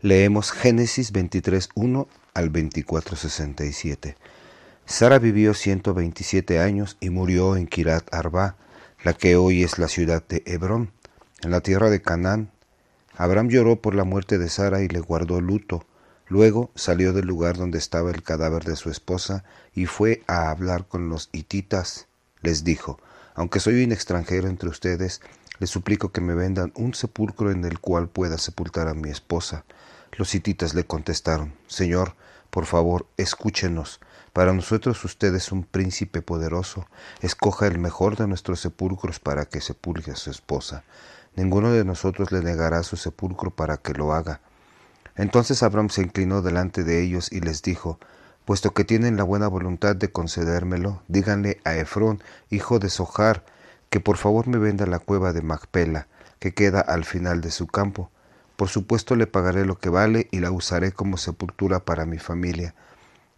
Leemos 0.00 0.52
Génesis 0.52 1.14
23.1 1.14 2.06
al 2.34 2.52
24.67. 2.52 4.16
Sara 4.84 5.18
vivió 5.18 5.54
127 5.54 6.60
años 6.60 6.98
y 7.00 7.08
murió 7.08 7.56
en 7.56 7.66
Kirat 7.66 8.12
Arba, 8.12 8.56
la 9.02 9.14
que 9.14 9.36
hoy 9.36 9.62
es 9.62 9.78
la 9.78 9.88
ciudad 9.88 10.22
de 10.28 10.42
Hebrón, 10.44 10.92
en 11.42 11.50
la 11.50 11.62
tierra 11.62 11.88
de 11.88 12.02
Canaán. 12.02 12.50
Abraham 13.16 13.48
lloró 13.48 13.80
por 13.80 13.94
la 13.94 14.04
muerte 14.04 14.36
de 14.36 14.50
Sara 14.50 14.82
y 14.82 14.88
le 14.88 15.00
guardó 15.00 15.40
luto. 15.40 15.86
Luego 16.28 16.70
salió 16.74 17.14
del 17.14 17.26
lugar 17.26 17.56
donde 17.56 17.78
estaba 17.78 18.10
el 18.10 18.22
cadáver 18.22 18.64
de 18.64 18.76
su 18.76 18.90
esposa 18.90 19.44
y 19.74 19.86
fue 19.86 20.22
a 20.26 20.50
hablar 20.50 20.86
con 20.86 21.08
los 21.08 21.30
hititas. 21.32 22.08
Les 22.42 22.62
dijo, 22.62 23.00
aunque 23.34 23.58
soy 23.58 23.82
un 23.82 23.92
extranjero 23.92 24.48
entre 24.48 24.68
ustedes, 24.68 25.22
les 25.60 25.70
suplico 25.70 26.12
que 26.12 26.20
me 26.20 26.34
vendan 26.34 26.72
un 26.74 26.92
sepulcro 26.94 27.50
en 27.50 27.64
el 27.64 27.78
cual 27.78 28.08
pueda 28.08 28.36
sepultar 28.36 28.88
a 28.88 28.94
mi 28.94 29.08
esposa. 29.08 29.64
Los 30.16 30.34
hititas 30.34 30.74
le 30.74 30.84
contestaron, 30.84 31.54
Señor, 31.66 32.14
por 32.50 32.66
favor, 32.66 33.06
escúchenos. 33.16 34.00
Para 34.32 34.52
nosotros 34.52 35.04
usted 35.04 35.34
es 35.34 35.50
un 35.50 35.64
príncipe 35.64 36.22
poderoso. 36.22 36.86
Escoja 37.20 37.66
el 37.66 37.78
mejor 37.78 38.16
de 38.16 38.28
nuestros 38.28 38.60
sepulcros 38.60 39.18
para 39.18 39.46
que 39.46 39.60
sepulgue 39.60 40.12
a 40.12 40.16
su 40.16 40.30
esposa. 40.30 40.84
Ninguno 41.34 41.72
de 41.72 41.84
nosotros 41.84 42.30
le 42.30 42.42
negará 42.42 42.84
su 42.84 42.96
sepulcro 42.96 43.50
para 43.50 43.76
que 43.76 43.92
lo 43.92 44.12
haga. 44.12 44.40
Entonces 45.16 45.64
Abraham 45.64 45.90
se 45.90 46.02
inclinó 46.02 46.42
delante 46.42 46.84
de 46.84 47.02
ellos 47.02 47.32
y 47.32 47.40
les 47.40 47.62
dijo, 47.62 47.98
Puesto 48.44 48.72
que 48.72 48.84
tienen 48.84 49.16
la 49.16 49.24
buena 49.24 49.48
voluntad 49.48 49.96
de 49.96 50.12
concedérmelo, 50.12 51.02
díganle 51.08 51.60
a 51.64 51.74
Efrón, 51.74 52.22
hijo 52.50 52.78
de 52.78 52.88
Sojar, 52.88 53.44
que 53.90 53.98
por 53.98 54.16
favor 54.16 54.46
me 54.46 54.58
venda 54.58 54.86
la 54.86 55.00
cueva 55.00 55.32
de 55.32 55.42
Macpela, 55.42 56.06
que 56.38 56.54
queda 56.54 56.80
al 56.80 57.04
final 57.04 57.40
de 57.40 57.50
su 57.50 57.66
campo, 57.66 58.10
por 58.56 58.68
supuesto 58.68 59.16
le 59.16 59.26
pagaré 59.26 59.64
lo 59.64 59.78
que 59.78 59.88
vale 59.88 60.28
y 60.30 60.40
la 60.40 60.50
usaré 60.50 60.92
como 60.92 61.16
sepultura 61.16 61.84
para 61.84 62.06
mi 62.06 62.18
familia. 62.18 62.74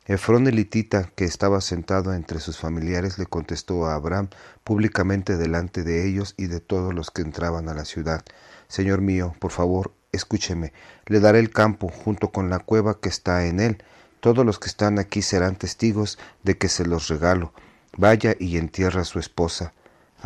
Efrón 0.08 0.46
elitita, 0.46 1.10
que 1.16 1.24
estaba 1.24 1.60
sentado 1.60 2.14
entre 2.14 2.38
sus 2.38 2.58
familiares, 2.58 3.18
le 3.18 3.26
contestó 3.26 3.86
a 3.86 3.94
Abraham 3.94 4.28
públicamente 4.62 5.36
delante 5.36 5.82
de 5.82 6.06
ellos 6.06 6.34
y 6.36 6.46
de 6.46 6.60
todos 6.60 6.94
los 6.94 7.10
que 7.10 7.22
entraban 7.22 7.68
a 7.68 7.74
la 7.74 7.84
ciudad. 7.84 8.24
Señor 8.68 9.00
mío, 9.00 9.34
por 9.40 9.50
favor, 9.50 9.92
escúcheme. 10.12 10.72
Le 11.06 11.18
daré 11.18 11.40
el 11.40 11.50
campo 11.50 11.88
junto 11.88 12.30
con 12.30 12.50
la 12.50 12.60
cueva 12.60 13.00
que 13.00 13.08
está 13.08 13.46
en 13.46 13.58
él. 13.58 13.82
Todos 14.20 14.46
los 14.46 14.60
que 14.60 14.68
están 14.68 15.00
aquí 15.00 15.22
serán 15.22 15.56
testigos 15.56 16.18
de 16.44 16.56
que 16.56 16.68
se 16.68 16.86
los 16.86 17.08
regalo. 17.08 17.52
Vaya 17.96 18.36
y 18.38 18.58
entierra 18.58 19.00
a 19.00 19.04
su 19.04 19.18
esposa. 19.18 19.72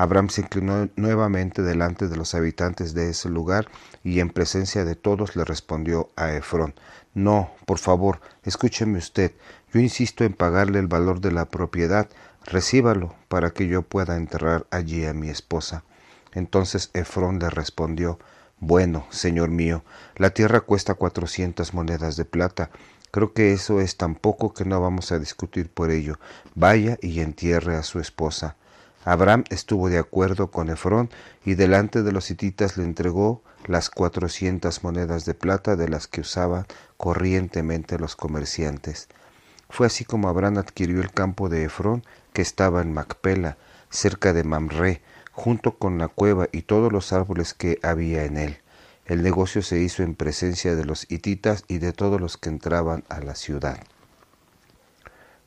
Abraham 0.00 0.30
se 0.30 0.40
inclinó 0.40 0.88
nuevamente 0.96 1.60
delante 1.60 2.08
de 2.08 2.16
los 2.16 2.34
habitantes 2.34 2.94
de 2.94 3.10
ese 3.10 3.28
lugar 3.28 3.68
y 4.02 4.20
en 4.20 4.30
presencia 4.30 4.86
de 4.86 4.94
todos 4.94 5.36
le 5.36 5.44
respondió 5.44 6.08
a 6.16 6.32
Efrón, 6.32 6.74
No, 7.12 7.50
por 7.66 7.76
favor, 7.76 8.22
escúcheme 8.42 8.96
usted, 8.96 9.32
yo 9.74 9.78
insisto 9.78 10.24
en 10.24 10.32
pagarle 10.32 10.78
el 10.78 10.86
valor 10.86 11.20
de 11.20 11.32
la 11.32 11.44
propiedad, 11.50 12.08
recíbalo 12.46 13.14
para 13.28 13.50
que 13.50 13.68
yo 13.68 13.82
pueda 13.82 14.16
enterrar 14.16 14.66
allí 14.70 15.04
a 15.04 15.12
mi 15.12 15.28
esposa. 15.28 15.84
Entonces 16.32 16.88
Efrón 16.94 17.38
le 17.38 17.50
respondió, 17.50 18.18
Bueno, 18.58 19.04
señor 19.10 19.50
mío, 19.50 19.84
la 20.16 20.30
tierra 20.30 20.62
cuesta 20.62 20.94
cuatrocientas 20.94 21.74
monedas 21.74 22.16
de 22.16 22.24
plata, 22.24 22.70
Creo 23.12 23.32
que 23.32 23.52
eso 23.52 23.80
es 23.80 23.96
tan 23.96 24.14
poco 24.14 24.54
que 24.54 24.64
no 24.64 24.80
vamos 24.80 25.10
a 25.10 25.18
discutir 25.18 25.68
por 25.68 25.90
ello. 25.90 26.20
Vaya 26.54 26.96
y 27.02 27.20
entierre 27.20 27.74
a 27.74 27.82
su 27.82 27.98
esposa. 27.98 28.56
Abraham 29.04 29.44
estuvo 29.48 29.88
de 29.88 29.98
acuerdo 29.98 30.50
con 30.50 30.68
Efrón 30.68 31.08
y 31.44 31.54
delante 31.54 32.02
de 32.02 32.12
los 32.12 32.30
hititas 32.30 32.76
le 32.76 32.84
entregó 32.84 33.42
las 33.66 33.88
cuatrocientas 33.88 34.84
monedas 34.84 35.24
de 35.24 35.34
plata 35.34 35.76
de 35.76 35.88
las 35.88 36.06
que 36.06 36.20
usaban 36.20 36.66
corrientemente 36.96 37.98
los 37.98 38.14
comerciantes. 38.14 39.08
Fue 39.70 39.86
así 39.86 40.04
como 40.04 40.28
Abraham 40.28 40.58
adquirió 40.58 41.00
el 41.00 41.12
campo 41.12 41.48
de 41.48 41.64
Efrón 41.64 42.04
que 42.32 42.42
estaba 42.42 42.82
en 42.82 42.92
Macpela, 42.92 43.56
cerca 43.88 44.32
de 44.32 44.44
Mamre, 44.44 45.00
junto 45.32 45.78
con 45.78 45.96
la 45.96 46.08
cueva 46.08 46.48
y 46.52 46.62
todos 46.62 46.92
los 46.92 47.12
árboles 47.12 47.54
que 47.54 47.78
había 47.82 48.24
en 48.24 48.36
él. 48.36 48.58
El 49.06 49.22
negocio 49.22 49.62
se 49.62 49.80
hizo 49.80 50.02
en 50.02 50.14
presencia 50.14 50.74
de 50.74 50.84
los 50.84 51.10
hititas 51.10 51.64
y 51.68 51.78
de 51.78 51.92
todos 51.92 52.20
los 52.20 52.36
que 52.36 52.50
entraban 52.50 53.04
a 53.08 53.20
la 53.20 53.34
ciudad. 53.34 53.80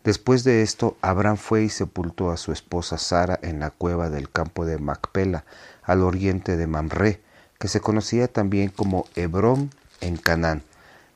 Después 0.04 0.44
de 0.44 0.64
esto, 0.64 0.98
Abraham 1.02 1.38
fue 1.38 1.64
y 1.64 1.70
sepultó 1.70 2.32
a 2.32 2.38
su 2.38 2.52
esposa 2.52 2.98
Sara 2.98 3.40
en 3.42 3.62
la 3.62 3.70
cueva 3.70 4.10
del 4.10 4.30
campo 4.30 4.66
de 4.66 4.78
Macpela, 4.78 5.46
al 5.82 6.04
oriente 6.04 6.58
de 6.58 6.68
Mamre, 6.68 7.22
que 7.58 7.70
se 7.70 7.80
conocía 7.80 8.28
también 8.28 8.70
como 8.70 9.06
Hebrón 9.16 9.70
en 10.02 10.18
Canaán. 10.18 10.64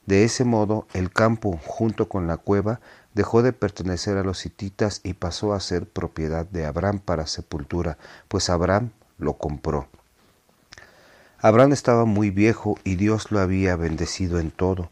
De 0.06 0.24
ese 0.24 0.46
modo, 0.46 0.88
el 0.94 1.12
campo, 1.12 1.60
junto 1.66 2.08
con 2.08 2.28
la 2.28 2.38
cueva, 2.38 2.80
dejó 3.14 3.42
de 3.42 3.52
pertenecer 3.52 4.16
a 4.16 4.24
los 4.24 4.46
hititas 4.46 5.02
y 5.04 5.16
pasó 5.16 5.54
a 5.54 5.60
ser 5.60 5.86
propiedad 5.86 6.46
de 6.46 6.66
Abraham 6.66 7.00
para 7.00 7.28
sepultura, 7.28 7.98
pues 8.30 8.50
Abraham 8.50 8.92
lo 9.18 9.34
compró. 9.34 9.90
Abraham 11.40 11.74
estaba 11.74 12.06
muy 12.06 12.30
viejo 12.30 12.80
y 12.86 12.96
Dios 12.96 13.32
lo 13.32 13.40
había 13.40 13.76
bendecido 13.76 14.40
en 14.40 14.50
todo. 14.50 14.90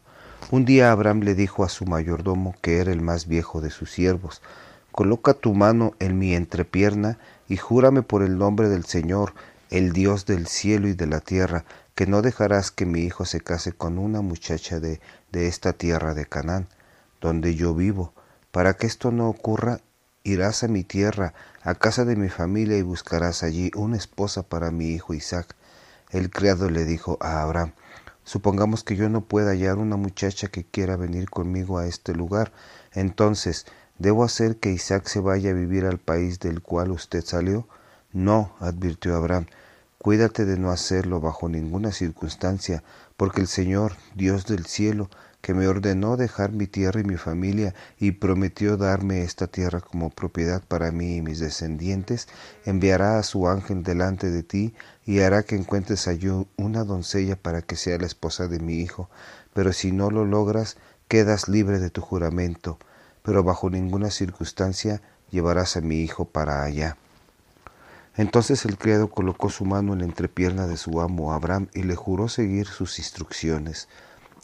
Un 0.50 0.64
día 0.64 0.92
Abraham 0.92 1.20
le 1.20 1.34
dijo 1.34 1.64
a 1.64 1.68
su 1.68 1.86
mayordomo, 1.86 2.54
que 2.62 2.78
era 2.78 2.92
el 2.92 3.00
más 3.00 3.26
viejo 3.26 3.60
de 3.60 3.70
sus 3.70 3.90
siervos, 3.90 4.42
Coloca 4.96 5.34
tu 5.34 5.52
mano 5.52 5.94
en 5.98 6.18
mi 6.18 6.34
entrepierna 6.34 7.18
y 7.48 7.58
júrame 7.58 8.00
por 8.02 8.22
el 8.22 8.38
nombre 8.38 8.70
del 8.70 8.86
Señor, 8.86 9.34
el 9.68 9.92
Dios 9.92 10.24
del 10.24 10.46
cielo 10.46 10.88
y 10.88 10.94
de 10.94 11.06
la 11.06 11.20
tierra, 11.20 11.66
que 11.94 12.06
no 12.06 12.22
dejarás 12.22 12.70
que 12.70 12.86
mi 12.86 13.00
hijo 13.00 13.26
se 13.26 13.42
case 13.42 13.72
con 13.72 13.98
una 13.98 14.22
muchacha 14.22 14.80
de, 14.80 14.98
esta 15.32 15.74
tierra 15.74 16.14
de 16.14 16.24
Canaán, 16.24 16.66
donde 17.20 17.54
yo 17.54 17.74
vivo. 17.74 18.14
Para 18.52 18.72
que 18.72 18.86
esto 18.86 19.12
no 19.12 19.28
ocurra, 19.28 19.80
irás 20.24 20.64
a 20.64 20.68
mi 20.68 20.82
tierra, 20.82 21.34
a 21.62 21.74
casa 21.74 22.06
de 22.06 22.16
mi 22.16 22.30
familia, 22.30 22.78
y 22.78 22.82
buscarás 22.82 23.42
allí 23.42 23.70
una 23.74 23.98
esposa 23.98 24.44
para 24.44 24.70
mi 24.70 24.92
hijo 24.92 25.12
Isaac. 25.12 25.54
El 26.10 26.30
criado 26.30 26.70
le 26.70 26.86
dijo 26.86 27.18
a 27.20 27.42
Abraham, 27.42 27.72
Supongamos 28.26 28.82
que 28.82 28.96
yo 28.96 29.08
no 29.08 29.20
pueda 29.20 29.52
hallar 29.52 29.78
una 29.78 29.94
muchacha 29.94 30.48
que 30.48 30.64
quiera 30.64 30.96
venir 30.96 31.30
conmigo 31.30 31.78
a 31.78 31.86
este 31.86 32.12
lugar. 32.12 32.52
Entonces, 32.92 33.66
¿debo 34.00 34.24
hacer 34.24 34.56
que 34.56 34.72
Isaac 34.72 35.06
se 35.06 35.20
vaya 35.20 35.50
a 35.50 35.54
vivir 35.54 35.84
al 35.84 35.98
país 35.98 36.40
del 36.40 36.60
cual 36.60 36.90
usted 36.90 37.22
salió? 37.24 37.68
No, 38.12 38.56
advirtió 38.58 39.14
Abraham. 39.14 39.46
Cuídate 39.98 40.44
de 40.44 40.58
no 40.58 40.72
hacerlo 40.72 41.20
bajo 41.20 41.48
ninguna 41.48 41.92
circunstancia, 41.92 42.82
porque 43.16 43.42
el 43.42 43.46
Señor, 43.46 43.96
Dios 44.16 44.44
del 44.46 44.66
cielo, 44.66 45.08
que 45.46 45.54
me 45.54 45.68
ordenó 45.68 46.16
dejar 46.16 46.50
mi 46.50 46.66
tierra 46.66 46.98
y 46.98 47.04
mi 47.04 47.16
familia 47.16 47.72
y 48.00 48.10
prometió 48.10 48.76
darme 48.76 49.22
esta 49.22 49.46
tierra 49.46 49.80
como 49.80 50.10
propiedad 50.10 50.60
para 50.66 50.90
mí 50.90 51.14
y 51.14 51.22
mis 51.22 51.38
descendientes, 51.38 52.26
enviará 52.64 53.20
a 53.20 53.22
su 53.22 53.46
ángel 53.46 53.84
delante 53.84 54.28
de 54.28 54.42
ti 54.42 54.74
y 55.04 55.20
hará 55.20 55.44
que 55.44 55.54
encuentres 55.54 56.08
allí 56.08 56.26
una 56.56 56.82
doncella 56.82 57.36
para 57.36 57.62
que 57.62 57.76
sea 57.76 57.96
la 57.96 58.06
esposa 58.06 58.48
de 58.48 58.58
mi 58.58 58.80
hijo. 58.80 59.08
Pero 59.54 59.72
si 59.72 59.92
no 59.92 60.10
lo 60.10 60.24
logras, 60.24 60.78
quedas 61.06 61.46
libre 61.46 61.78
de 61.78 61.90
tu 61.90 62.00
juramento, 62.00 62.80
pero 63.22 63.44
bajo 63.44 63.70
ninguna 63.70 64.10
circunstancia 64.10 65.00
llevarás 65.30 65.76
a 65.76 65.80
mi 65.80 66.00
hijo 66.00 66.24
para 66.24 66.64
allá. 66.64 66.96
Entonces 68.16 68.64
el 68.64 68.78
criado 68.78 69.10
colocó 69.10 69.48
su 69.48 69.64
mano 69.64 69.92
en 69.92 70.00
la 70.00 70.06
entrepierna 70.06 70.66
de 70.66 70.76
su 70.76 71.00
amo 71.00 71.32
Abraham 71.32 71.68
y 71.72 71.84
le 71.84 71.94
juró 71.94 72.26
seguir 72.26 72.66
sus 72.66 72.98
instrucciones 72.98 73.86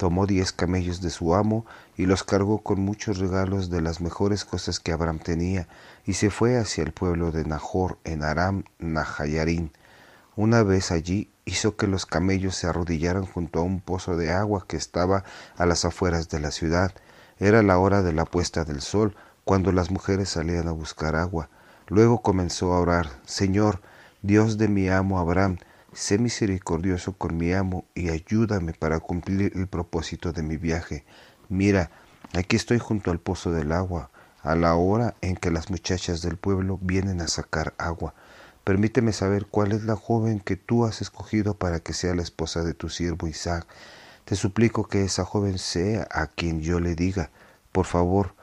tomó 0.02 0.26
diez 0.26 0.50
camellos 0.50 1.00
de 1.00 1.10
su 1.10 1.32
amo 1.32 1.64
y 1.96 2.06
los 2.06 2.24
cargó 2.24 2.58
con 2.58 2.80
muchos 2.80 3.18
regalos 3.18 3.70
de 3.70 3.80
las 3.80 4.00
mejores 4.00 4.44
cosas 4.44 4.80
que 4.80 4.90
Abraham 4.90 5.20
tenía, 5.20 5.68
y 6.04 6.14
se 6.14 6.28
fue 6.28 6.58
hacia 6.58 6.82
el 6.82 6.90
pueblo 6.90 7.30
de 7.30 7.44
Nahor 7.44 7.98
en 8.02 8.24
Aram 8.24 8.64
Nahayarín. 8.80 9.70
Una 10.34 10.64
vez 10.64 10.90
allí 10.90 11.30
hizo 11.44 11.76
que 11.76 11.86
los 11.86 12.04
camellos 12.04 12.56
se 12.56 12.66
arrodillaran 12.66 13.26
junto 13.26 13.60
a 13.60 13.62
un 13.62 13.80
pozo 13.80 14.16
de 14.16 14.32
agua 14.32 14.66
que 14.66 14.76
estaba 14.76 15.22
a 15.56 15.66
las 15.66 15.84
afueras 15.84 16.28
de 16.28 16.40
la 16.40 16.50
ciudad. 16.50 16.90
Era 17.38 17.62
la 17.62 17.78
hora 17.78 18.02
de 18.02 18.12
la 18.12 18.24
puesta 18.24 18.64
del 18.64 18.80
sol, 18.80 19.14
cuando 19.44 19.70
las 19.70 19.92
mujeres 19.92 20.30
salían 20.30 20.66
a 20.66 20.72
buscar 20.72 21.14
agua. 21.14 21.48
Luego 21.86 22.22
comenzó 22.22 22.72
a 22.72 22.80
orar, 22.80 23.08
Señor, 23.24 23.80
Dios 24.20 24.58
de 24.58 24.66
mi 24.66 24.88
amo 24.88 25.20
Abraham, 25.20 25.58
Sé 25.94 26.16
misericordioso 26.16 27.12
con 27.12 27.36
mi 27.36 27.52
amo 27.52 27.84
y 27.94 28.08
ayúdame 28.08 28.72
para 28.72 28.98
cumplir 28.98 29.52
el 29.54 29.66
propósito 29.66 30.32
de 30.32 30.42
mi 30.42 30.56
viaje. 30.56 31.04
Mira, 31.50 31.90
aquí 32.32 32.56
estoy 32.56 32.78
junto 32.78 33.10
al 33.10 33.20
pozo 33.20 33.52
del 33.52 33.72
agua, 33.72 34.10
a 34.42 34.54
la 34.54 34.74
hora 34.74 35.14
en 35.20 35.36
que 35.36 35.50
las 35.50 35.68
muchachas 35.68 36.22
del 36.22 36.38
pueblo 36.38 36.78
vienen 36.80 37.20
a 37.20 37.28
sacar 37.28 37.74
agua. 37.76 38.14
Permíteme 38.64 39.12
saber 39.12 39.44
cuál 39.44 39.72
es 39.72 39.84
la 39.84 39.94
joven 39.94 40.40
que 40.40 40.56
tú 40.56 40.86
has 40.86 41.02
escogido 41.02 41.58
para 41.58 41.80
que 41.80 41.92
sea 41.92 42.14
la 42.14 42.22
esposa 42.22 42.64
de 42.64 42.72
tu 42.72 42.88
siervo 42.88 43.28
Isaac. 43.28 43.66
Te 44.24 44.34
suplico 44.34 44.88
que 44.88 45.04
esa 45.04 45.26
joven 45.26 45.58
sea 45.58 46.08
a 46.10 46.26
quien 46.26 46.62
yo 46.62 46.80
le 46.80 46.94
diga, 46.94 47.30
por 47.70 47.84
favor, 47.84 48.34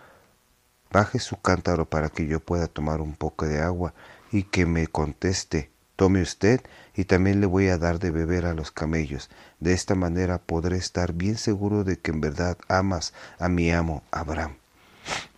baje 0.91 1.17
su 1.17 1.41
cántaro 1.41 1.89
para 1.89 2.09
que 2.09 2.27
yo 2.27 2.41
pueda 2.41 2.67
tomar 2.67 3.01
un 3.01 3.15
poco 3.15 3.47
de 3.47 3.59
agua 3.59 3.95
y 4.31 4.43
que 4.43 4.67
me 4.67 4.85
conteste 4.85 5.71
Tome 5.99 6.21
usted 6.21 6.61
y 6.99 7.05
también 7.05 7.39
le 7.39 7.47
voy 7.47 7.69
a 7.69 7.77
dar 7.77 7.97
de 7.97 8.11
beber 8.11 8.45
a 8.45 8.53
los 8.53 8.71
camellos. 8.71 9.29
De 9.61 9.71
esta 9.71 9.95
manera 9.95 10.37
podré 10.37 10.75
estar 10.75 11.13
bien 11.13 11.37
seguro 11.37 11.85
de 11.85 11.97
que 11.97 12.11
en 12.11 12.19
verdad 12.19 12.57
amas 12.67 13.13
a 13.39 13.47
mi 13.47 13.71
amo 13.71 14.03
Abraham. 14.11 14.57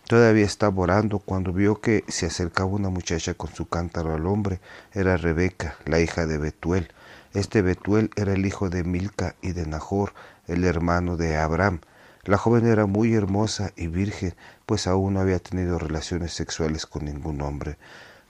Todavía 0.08 0.44
estaba 0.44 0.82
orando 0.82 1.20
cuando 1.20 1.52
vio 1.52 1.80
que 1.80 2.02
se 2.08 2.26
acercaba 2.26 2.68
una 2.68 2.90
muchacha 2.90 3.34
con 3.34 3.54
su 3.54 3.68
cántaro 3.68 4.12
al 4.12 4.26
hombre. 4.26 4.58
Era 4.92 5.16
Rebeca, 5.16 5.76
la 5.84 6.00
hija 6.00 6.26
de 6.26 6.38
Betuel. 6.38 6.88
Este 7.32 7.62
Betuel 7.62 8.10
era 8.16 8.32
el 8.32 8.44
hijo 8.44 8.68
de 8.68 8.82
Milca 8.82 9.36
y 9.40 9.52
de 9.52 9.64
Nahor, 9.64 10.14
el 10.48 10.64
hermano 10.64 11.16
de 11.16 11.36
Abraham. 11.36 11.78
La 12.24 12.38
joven 12.38 12.66
era 12.66 12.86
muy 12.86 13.14
hermosa 13.14 13.70
y 13.76 13.86
virgen, 13.86 14.34
pues 14.66 14.88
aún 14.88 15.14
no 15.14 15.20
había 15.20 15.38
tenido 15.38 15.78
relaciones 15.78 16.32
sexuales 16.32 16.86
con 16.86 17.04
ningún 17.04 17.40
hombre. 17.40 17.78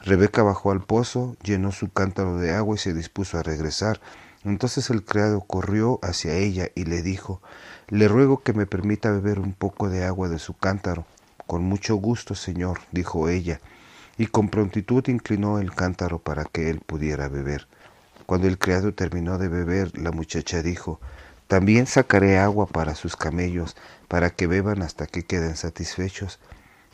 Rebeca 0.04 0.42
bajó 0.42 0.72
al 0.72 0.82
pozo, 0.82 1.36
llenó 1.44 1.70
su 1.70 1.92
cántaro 1.92 2.36
de 2.36 2.52
agua 2.52 2.74
y 2.74 2.78
se 2.78 2.92
dispuso 2.92 3.38
a 3.38 3.44
regresar. 3.44 4.00
Entonces 4.44 4.90
el 4.90 5.04
criado 5.04 5.42
corrió 5.42 6.00
hacia 6.02 6.34
ella 6.34 6.68
y 6.74 6.86
le 6.86 7.02
dijo, 7.02 7.40
Le 7.86 8.08
ruego 8.08 8.42
que 8.42 8.52
me 8.52 8.66
permita 8.66 9.12
beber 9.12 9.38
un 9.38 9.52
poco 9.52 9.88
de 9.88 10.04
agua 10.04 10.28
de 10.28 10.40
su 10.40 10.54
cántaro. 10.54 11.06
Con 11.46 11.62
mucho 11.62 11.94
gusto, 11.94 12.34
señor, 12.34 12.80
dijo 12.90 13.28
ella, 13.28 13.60
y 14.18 14.26
con 14.26 14.48
prontitud 14.48 15.06
inclinó 15.06 15.60
el 15.60 15.72
cántaro 15.72 16.18
para 16.18 16.44
que 16.46 16.68
él 16.68 16.80
pudiera 16.80 17.28
beber. 17.28 17.68
Cuando 18.26 18.48
el 18.48 18.58
criado 18.58 18.94
terminó 18.94 19.38
de 19.38 19.46
beber, 19.46 19.96
la 19.96 20.10
muchacha 20.10 20.62
dijo, 20.62 20.98
También 21.46 21.86
sacaré 21.86 22.38
agua 22.38 22.66
para 22.66 22.96
sus 22.96 23.14
camellos, 23.14 23.76
para 24.08 24.30
que 24.30 24.48
beban 24.48 24.82
hasta 24.82 25.06
que 25.06 25.22
queden 25.22 25.56
satisfechos. 25.56 26.40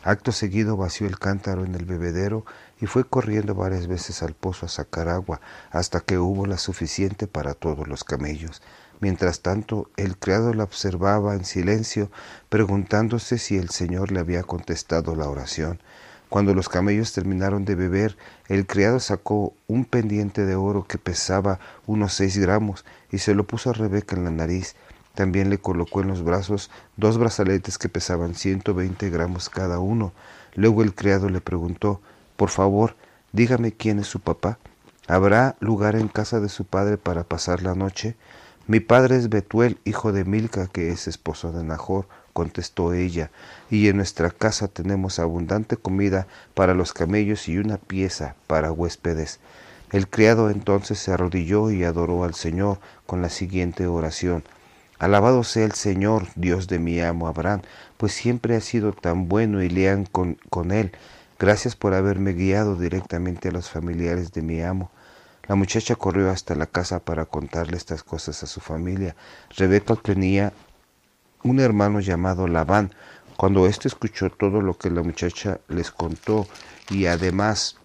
Acto 0.04 0.30
seguido 0.30 0.76
vació 0.76 1.06
el 1.06 1.18
cántaro 1.18 1.64
en 1.64 1.74
el 1.74 1.84
bebedero 1.84 2.44
y 2.80 2.86
fue 2.86 3.04
corriendo 3.04 3.54
varias 3.54 3.86
veces 3.86 4.22
al 4.22 4.34
pozo 4.34 4.66
a 4.66 4.68
sacar 4.68 5.08
agua, 5.08 5.40
hasta 5.70 6.00
que 6.00 6.18
hubo 6.18 6.46
la 6.46 6.58
suficiente 6.58 7.26
para 7.26 7.54
todos 7.54 7.88
los 7.88 8.04
camellos. 8.04 8.62
Mientras 9.00 9.40
tanto, 9.40 9.90
el 9.96 10.16
criado 10.16 10.54
la 10.54 10.64
observaba 10.64 11.34
en 11.34 11.44
silencio, 11.44 12.10
preguntándose 12.48 13.38
si 13.38 13.56
el 13.56 13.70
Señor 13.70 14.10
le 14.10 14.20
había 14.20 14.42
contestado 14.42 15.14
la 15.14 15.28
oración. 15.28 15.80
Cuando 16.28 16.52
los 16.52 16.68
camellos 16.68 17.12
terminaron 17.12 17.64
de 17.64 17.74
beber, 17.74 18.16
el 18.48 18.66
criado 18.66 19.00
sacó 19.00 19.54
un 19.66 19.84
pendiente 19.84 20.44
de 20.44 20.56
oro 20.56 20.84
que 20.84 20.98
pesaba 20.98 21.58
unos 21.86 22.12
seis 22.12 22.36
gramos 22.36 22.84
y 23.10 23.18
se 23.18 23.34
lo 23.34 23.46
puso 23.46 23.70
a 23.70 23.72
Rebeca 23.72 24.14
en 24.14 24.24
la 24.24 24.30
nariz. 24.30 24.74
También 25.14 25.48
le 25.48 25.58
colocó 25.58 26.02
en 26.02 26.08
los 26.08 26.22
brazos 26.22 26.70
dos 26.96 27.16
brazaletes 27.18 27.78
que 27.78 27.88
pesaban 27.88 28.34
ciento 28.34 28.74
veinte 28.74 29.08
gramos 29.08 29.48
cada 29.48 29.78
uno. 29.78 30.12
Luego 30.54 30.82
el 30.82 30.94
criado 30.94 31.30
le 31.30 31.40
preguntó, 31.40 32.02
Por 32.38 32.50
favor, 32.50 32.94
dígame 33.32 33.72
quién 33.72 33.98
es 33.98 34.06
su 34.06 34.20
papá. 34.20 34.60
¿Habrá 35.08 35.56
lugar 35.58 35.96
en 35.96 36.06
casa 36.06 36.38
de 36.38 36.48
su 36.48 36.64
padre 36.64 36.96
para 36.96 37.24
pasar 37.24 37.64
la 37.64 37.74
noche? 37.74 38.14
Mi 38.68 38.78
padre 38.78 39.16
es 39.16 39.28
Betuel, 39.28 39.80
hijo 39.84 40.12
de 40.12 40.24
Milca, 40.24 40.68
que 40.68 40.90
es 40.90 41.08
esposo 41.08 41.50
de 41.50 41.64
Nahor, 41.64 42.06
contestó 42.32 42.94
ella, 42.94 43.32
y 43.70 43.88
en 43.88 43.96
nuestra 43.96 44.30
casa 44.30 44.68
tenemos 44.68 45.18
abundante 45.18 45.76
comida 45.76 46.28
para 46.54 46.74
los 46.74 46.92
camellos 46.92 47.48
y 47.48 47.58
una 47.58 47.76
pieza 47.76 48.36
para 48.46 48.70
huéspedes. 48.70 49.40
El 49.90 50.06
criado 50.06 50.48
entonces 50.48 51.00
se 51.00 51.10
arrodilló 51.10 51.72
y 51.72 51.82
adoró 51.82 52.22
al 52.22 52.34
Señor 52.34 52.78
con 53.04 53.20
la 53.20 53.30
siguiente 53.30 53.88
oración. 53.88 54.44
Alabado 55.00 55.42
sea 55.42 55.64
el 55.64 55.72
Señor, 55.72 56.28
Dios 56.36 56.68
de 56.68 56.78
mi 56.78 57.00
amo 57.00 57.26
Abraham, 57.26 57.62
pues 57.96 58.12
siempre 58.12 58.54
ha 58.54 58.60
sido 58.60 58.92
tan 58.92 59.26
bueno 59.28 59.60
y 59.60 59.68
lean 59.68 60.04
con, 60.04 60.38
con 60.50 60.70
él. 60.70 60.92
Gracias 61.38 61.76
por 61.76 61.94
haberme 61.94 62.32
guiado 62.32 62.74
directamente 62.74 63.48
a 63.48 63.52
los 63.52 63.70
familiares 63.70 64.32
de 64.32 64.42
mi 64.42 64.60
amo. 64.60 64.90
La 65.46 65.54
muchacha 65.54 65.94
corrió 65.94 66.30
hasta 66.30 66.56
la 66.56 66.66
casa 66.66 66.98
para 66.98 67.26
contarle 67.26 67.76
estas 67.76 68.02
cosas 68.02 68.42
a 68.42 68.48
su 68.48 68.60
familia. 68.60 69.14
Rebeca 69.56 69.94
tenía 69.94 70.52
un 71.44 71.60
hermano 71.60 72.00
llamado 72.00 72.48
Labán. 72.48 72.92
Cuando 73.36 73.68
éste 73.68 73.86
escuchó 73.86 74.30
todo 74.30 74.60
lo 74.60 74.76
que 74.76 74.90
la 74.90 75.02
muchacha 75.02 75.60
les 75.68 75.92
contó 75.92 76.48
y 76.90 77.06
además 77.06 77.76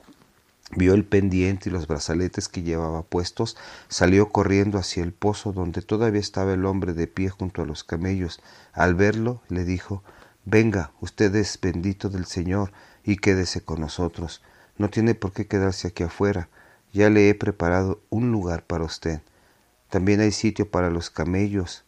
vio 0.76 0.96
el 0.96 1.06
pendiente 1.06 1.70
y 1.70 1.72
los 1.72 1.86
brazaletes 1.86 2.48
que 2.48 2.64
llevaba 2.64 3.04
puestos, 3.04 3.56
salió 3.88 4.30
corriendo 4.30 4.80
hacia 4.80 5.04
el 5.04 5.14
pozo 5.14 5.52
donde 5.52 5.84
todavía 5.84 6.20
estaba 6.20 6.54
el 6.54 6.66
hombre 6.66 6.94
de 6.94 7.06
pie 7.06 7.30
junto 7.30 7.62
a 7.62 7.68
los 7.68 7.84
camellos. 7.84 8.42
Al 8.74 8.96
verlo, 8.96 9.44
le 9.50 9.64
dijo, 9.64 10.02
Venga, 10.46 10.92
usted 11.00 11.34
es 11.36 11.58
bendito 11.62 12.10
del 12.10 12.26
Señor, 12.26 12.72
y 13.04 13.18
quédese 13.18 13.62
con 13.62 13.80
nosotros. 13.80 14.42
No 14.78 14.90
tiene 14.90 15.16
por 15.16 15.32
qué 15.32 15.48
quedarse 15.48 15.88
aquí 15.88 16.04
afuera. 16.04 16.50
Ya 16.92 17.10
le 17.10 17.30
he 17.30 17.36
preparado 17.36 18.02
un 18.10 18.32
lugar 18.32 18.64
para 18.64 18.84
usted. 18.84 19.22
También 19.90 20.20
hay 20.20 20.32
sitio 20.32 20.70
para 20.70 20.90
los 20.90 21.10
camellos. 21.10 21.86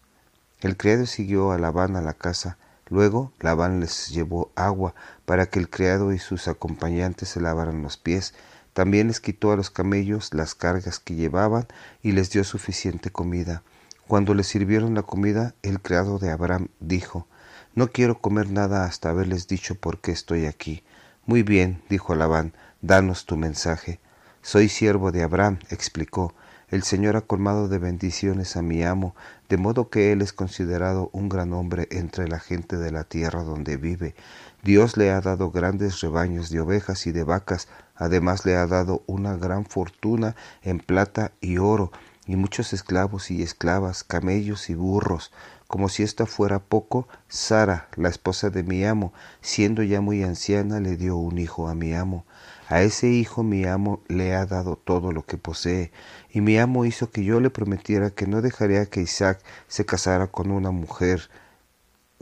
El 0.61 0.77
criado 0.77 1.05
siguió 1.05 1.51
a 1.51 1.57
Labán 1.57 1.95
a 1.95 2.01
la 2.01 2.13
casa. 2.13 2.57
Luego 2.87 3.33
Labán 3.39 3.79
les 3.79 4.09
llevó 4.09 4.51
agua 4.55 4.95
para 5.25 5.47
que 5.47 5.59
el 5.59 5.69
criado 5.69 6.13
y 6.13 6.19
sus 6.19 6.47
acompañantes 6.47 7.29
se 7.29 7.41
lavaran 7.41 7.81
los 7.81 7.97
pies. 7.97 8.33
También 8.73 9.07
les 9.07 9.19
quitó 9.19 9.51
a 9.51 9.57
los 9.57 9.69
camellos 9.69 10.33
las 10.33 10.55
cargas 10.55 10.99
que 10.99 11.15
llevaban 11.15 11.67
y 12.01 12.13
les 12.13 12.29
dio 12.29 12.43
suficiente 12.43 13.09
comida. 13.09 13.63
Cuando 14.07 14.33
les 14.33 14.47
sirvieron 14.47 14.93
la 14.93 15.01
comida, 15.01 15.55
el 15.63 15.81
criado 15.81 16.19
de 16.19 16.29
Abraham 16.31 16.67
dijo, 16.79 17.27
No 17.75 17.89
quiero 17.89 18.21
comer 18.21 18.49
nada 18.51 18.85
hasta 18.85 19.09
haberles 19.09 19.49
dicho 19.49 19.75
por 19.75 19.99
qué 19.99 20.13
estoy 20.13 20.45
aquí. 20.45 20.81
Muy 21.25 21.43
bien, 21.43 21.81
dijo 21.89 22.15
Labán, 22.15 22.53
danos 22.81 23.25
tu 23.25 23.35
mensaje. 23.35 23.99
Soy 24.41 24.69
siervo 24.69 25.11
de 25.11 25.23
Abraham, 25.23 25.59
explicó. 25.69 26.33
El 26.69 26.83
Señor 26.83 27.17
ha 27.17 27.21
colmado 27.21 27.67
de 27.67 27.77
bendiciones 27.77 28.55
a 28.55 28.61
mi 28.61 28.81
amo, 28.83 29.13
de 29.49 29.57
modo 29.57 29.89
que 29.89 30.13
él 30.13 30.21
es 30.21 30.31
considerado 30.31 31.09
un 31.11 31.27
gran 31.27 31.51
hombre 31.51 31.89
entre 31.91 32.29
la 32.29 32.39
gente 32.39 32.77
de 32.77 32.91
la 32.91 33.03
tierra 33.03 33.43
donde 33.43 33.75
vive. 33.75 34.15
Dios 34.63 34.95
le 34.95 35.11
ha 35.11 35.19
dado 35.19 35.51
grandes 35.51 35.99
rebaños 35.99 36.49
de 36.49 36.61
ovejas 36.61 37.05
y 37.07 37.11
de 37.11 37.25
vacas, 37.25 37.67
además 37.93 38.45
le 38.45 38.55
ha 38.55 38.67
dado 38.67 39.03
una 39.05 39.35
gran 39.35 39.65
fortuna 39.65 40.37
en 40.63 40.79
plata 40.79 41.33
y 41.41 41.57
oro, 41.57 41.91
y 42.27 42.35
muchos 42.35 42.73
esclavos 42.73 43.31
y 43.31 43.41
esclavas, 43.43 44.03
camellos 44.03 44.69
y 44.69 44.75
burros. 44.75 45.31
Como 45.67 45.89
si 45.89 46.03
esto 46.03 46.25
fuera 46.25 46.59
poco, 46.59 47.07
Sara, 47.27 47.89
la 47.95 48.09
esposa 48.09 48.49
de 48.49 48.63
mi 48.63 48.85
amo, 48.85 49.13
siendo 49.41 49.83
ya 49.83 50.01
muy 50.01 50.23
anciana, 50.23 50.79
le 50.79 50.97
dio 50.97 51.17
un 51.17 51.37
hijo 51.37 51.67
a 51.67 51.75
mi 51.75 51.93
amo. 51.93 52.25
A 52.67 52.81
ese 52.81 53.07
hijo 53.09 53.43
mi 53.43 53.65
amo 53.65 54.01
le 54.07 54.35
ha 54.35 54.45
dado 54.45 54.75
todo 54.75 55.11
lo 55.11 55.23
que 55.23 55.37
posee, 55.37 55.91
y 56.31 56.41
mi 56.41 56.57
amo 56.57 56.85
hizo 56.85 57.11
que 57.11 57.23
yo 57.23 57.39
le 57.39 57.49
prometiera 57.49 58.09
que 58.09 58.27
no 58.27 58.41
dejaría 58.41 58.87
que 58.87 59.01
Isaac 59.01 59.39
se 59.67 59.85
casara 59.85 60.27
con 60.27 60.51
una 60.51 60.71
mujer, 60.71 61.29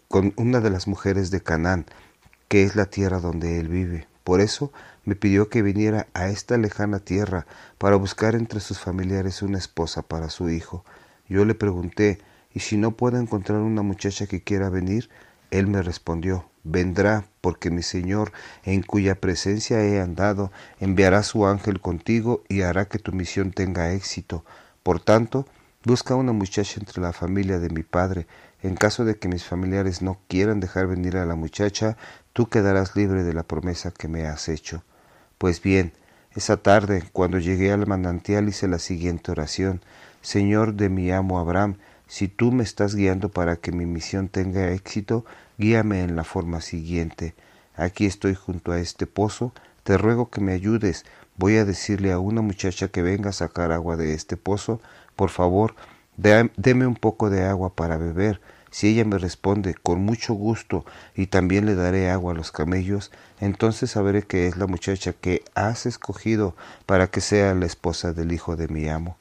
con 0.10 0.33
una 0.36 0.60
de 0.60 0.69
las 0.69 0.88
mujeres 0.88 1.31
de 1.31 1.41
Canaán, 1.41 1.86
que 2.48 2.63
es 2.63 2.75
la 2.75 2.86
tierra 2.86 3.19
donde 3.19 3.60
él 3.60 3.67
vive. 3.67 4.07
Por 4.24 4.41
eso 4.41 4.72
me 5.05 5.15
pidió 5.15 5.50
que 5.50 5.62
viniera 5.62 6.07
a 6.13 6.29
esta 6.29 6.57
lejana 6.57 7.00
tierra 7.00 7.45
para 7.77 7.98
buscar 7.98 8.36
entre 8.36 8.60
sus 8.60 8.79
familiares 8.79 9.41
una 9.41 9.57
esposa 9.57 10.01
para 10.01 10.29
su 10.29 10.50
hijo. 10.50 10.86
Yo 11.27 11.45
le 11.45 11.55
pregunté, 11.55 12.19
¿y 12.53 12.62
si 12.62 12.77
no 12.77 12.91
puedo 12.91 13.17
encontrar 13.17 13.60
una 13.60 13.81
muchacha 13.81 14.27
que 14.27 14.43
quiera 14.43 14.69
venir? 14.69 15.10
Él 15.51 15.67
me 15.67 15.81
respondió, 15.81 16.50
vendrá, 16.63 17.25
porque 17.41 17.69
mi 17.69 17.83
Señor, 17.83 18.31
en 18.63 18.81
cuya 18.81 19.15
presencia 19.15 19.83
he 19.83 20.00
andado, 20.00 20.51
enviará 20.79 21.24
su 21.24 21.45
ángel 21.45 21.81
contigo 21.81 22.43
y 22.48 22.62
hará 22.62 22.86
que 22.86 23.00
tu 23.00 23.12
misión 23.12 23.51
tenga 23.51 23.91
éxito. 23.91 24.45
Por 24.81 25.00
tanto, 25.00 25.45
busca 25.83 26.15
una 26.15 26.31
muchacha 26.31 26.79
entre 26.79 27.01
la 27.01 27.13
familia 27.13 27.60
de 27.60 27.69
mi 27.69 27.83
padre. 27.83 28.25
En 28.62 28.75
caso 28.75 29.03
de 29.03 29.17
que 29.17 29.27
mis 29.27 29.43
familiares 29.43 30.01
no 30.01 30.19
quieran 30.29 30.62
dejar 30.62 30.88
venir 30.88 31.17
a 31.17 31.25
la 31.25 31.36
muchacha, 31.36 31.98
tú 32.31 32.48
quedarás 32.48 32.95
libre 32.95 33.24
de 33.24 33.33
la 33.33 33.43
promesa 33.43 33.91
que 33.91 34.07
me 34.07 34.25
has 34.25 34.48
hecho. 34.48 34.83
Pues 35.43 35.62
bien, 35.62 35.91
esa 36.38 36.55
tarde, 36.55 37.03
cuando 37.12 37.38
llegué 37.38 37.73
al 37.73 37.85
manantial, 37.85 38.47
hice 38.47 38.69
la 38.69 38.79
siguiente 38.79 39.29
oración. 39.29 39.81
Señor 40.21 40.75
de 40.75 40.88
mi 40.88 41.12
amo 41.12 41.38
Abraham, 41.38 41.75
si 42.07 42.29
tú 42.29 42.53
me 42.53 42.63
estás 42.63 42.95
guiando 42.95 43.27
para 43.27 43.57
que 43.57 43.73
mi 43.73 43.85
misión 43.85 44.29
tenga 44.29 44.71
éxito, 44.71 45.25
guíame 45.57 46.01
en 46.01 46.15
la 46.15 46.23
forma 46.23 46.62
siguiente. 46.62 47.35
Aquí 47.75 48.05
estoy 48.05 48.35
junto 48.35 48.71
a 48.71 48.79
este 48.79 49.05
pozo, 49.05 49.51
te 49.83 49.97
ruego 49.97 50.29
que 50.29 50.39
me 50.39 50.53
ayudes. 50.53 51.03
Voy 51.35 51.57
a 51.57 51.65
decirle 51.65 52.13
a 52.13 52.19
una 52.19 52.41
muchacha 52.41 52.88
que 52.88 53.01
venga 53.01 53.31
a 53.31 53.33
sacar 53.33 53.73
agua 53.73 53.97
de 53.97 54.13
este 54.13 54.38
pozo. 54.38 54.79
Por 55.17 55.29
favor, 55.29 55.75
deme 56.15 56.88
un 56.88 56.95
poco 56.95 57.29
de 57.29 57.43
agua 57.43 57.75
para 57.75 57.97
beber. 57.97 58.39
Si 58.74 58.88
ella 58.88 59.06
me 59.06 59.20
responde 59.20 59.75
con 59.75 60.03
mucho 60.03 60.34
gusto 60.34 60.84
y 61.13 61.27
también 61.27 61.68
le 61.68 61.75
daré 61.75 62.10
agua 62.10 62.34
a 62.34 62.36
los 62.36 62.51
camellos, 62.51 63.12
entonces 63.39 63.92
sabré 63.92 64.24
que 64.24 64.48
es 64.48 64.58
la 64.58 64.65
muchacha 64.65 65.13
que 65.13 65.44
has 65.53 65.86
escogido 65.86 66.56
para 66.88 67.06
que 67.06 67.22
sea 67.22 67.53
la 67.53 67.68
esposa 67.68 68.13
del 68.13 68.32
hijo 68.32 68.56
de 68.56 68.68
mi 68.70 68.89
amo. 68.89 69.15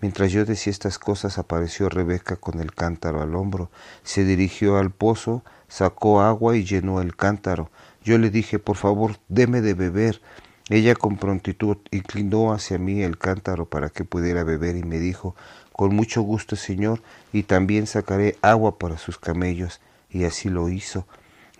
Mientras 0.00 0.32
yo 0.32 0.44
decía 0.44 0.72
estas 0.72 0.98
cosas 0.98 1.38
apareció 1.38 1.88
Rebeca 1.88 2.34
con 2.34 2.58
el 2.58 2.74
cántaro 2.74 3.22
al 3.22 3.36
hombro, 3.36 3.70
se 4.02 4.24
dirigió 4.24 4.78
al 4.78 4.90
pozo, 4.90 5.44
sacó 5.68 6.20
agua 6.20 6.56
y 6.56 6.64
llenó 6.64 7.00
el 7.00 7.14
cántaro. 7.14 7.70
Yo 8.02 8.18
le 8.18 8.30
dije, 8.30 8.58
por 8.58 8.76
favor, 8.76 9.18
deme 9.28 9.60
de 9.60 9.74
beber. 9.74 10.20
Ella 10.70 10.96
con 10.96 11.18
prontitud 11.18 11.76
inclinó 11.92 12.52
hacia 12.52 12.78
mí 12.78 13.02
el 13.02 13.16
cántaro 13.16 13.66
para 13.66 13.90
que 13.90 14.02
pudiera 14.02 14.42
beber 14.42 14.74
y 14.74 14.82
me 14.82 14.98
dijo, 14.98 15.36
con 15.78 15.94
mucho 15.94 16.22
gusto, 16.22 16.56
Señor, 16.56 17.00
y 17.32 17.44
también 17.44 17.86
sacaré 17.86 18.36
agua 18.42 18.80
para 18.80 18.98
sus 18.98 19.16
camellos. 19.16 19.80
Y 20.10 20.24
así 20.24 20.48
lo 20.48 20.68
hizo. 20.68 21.06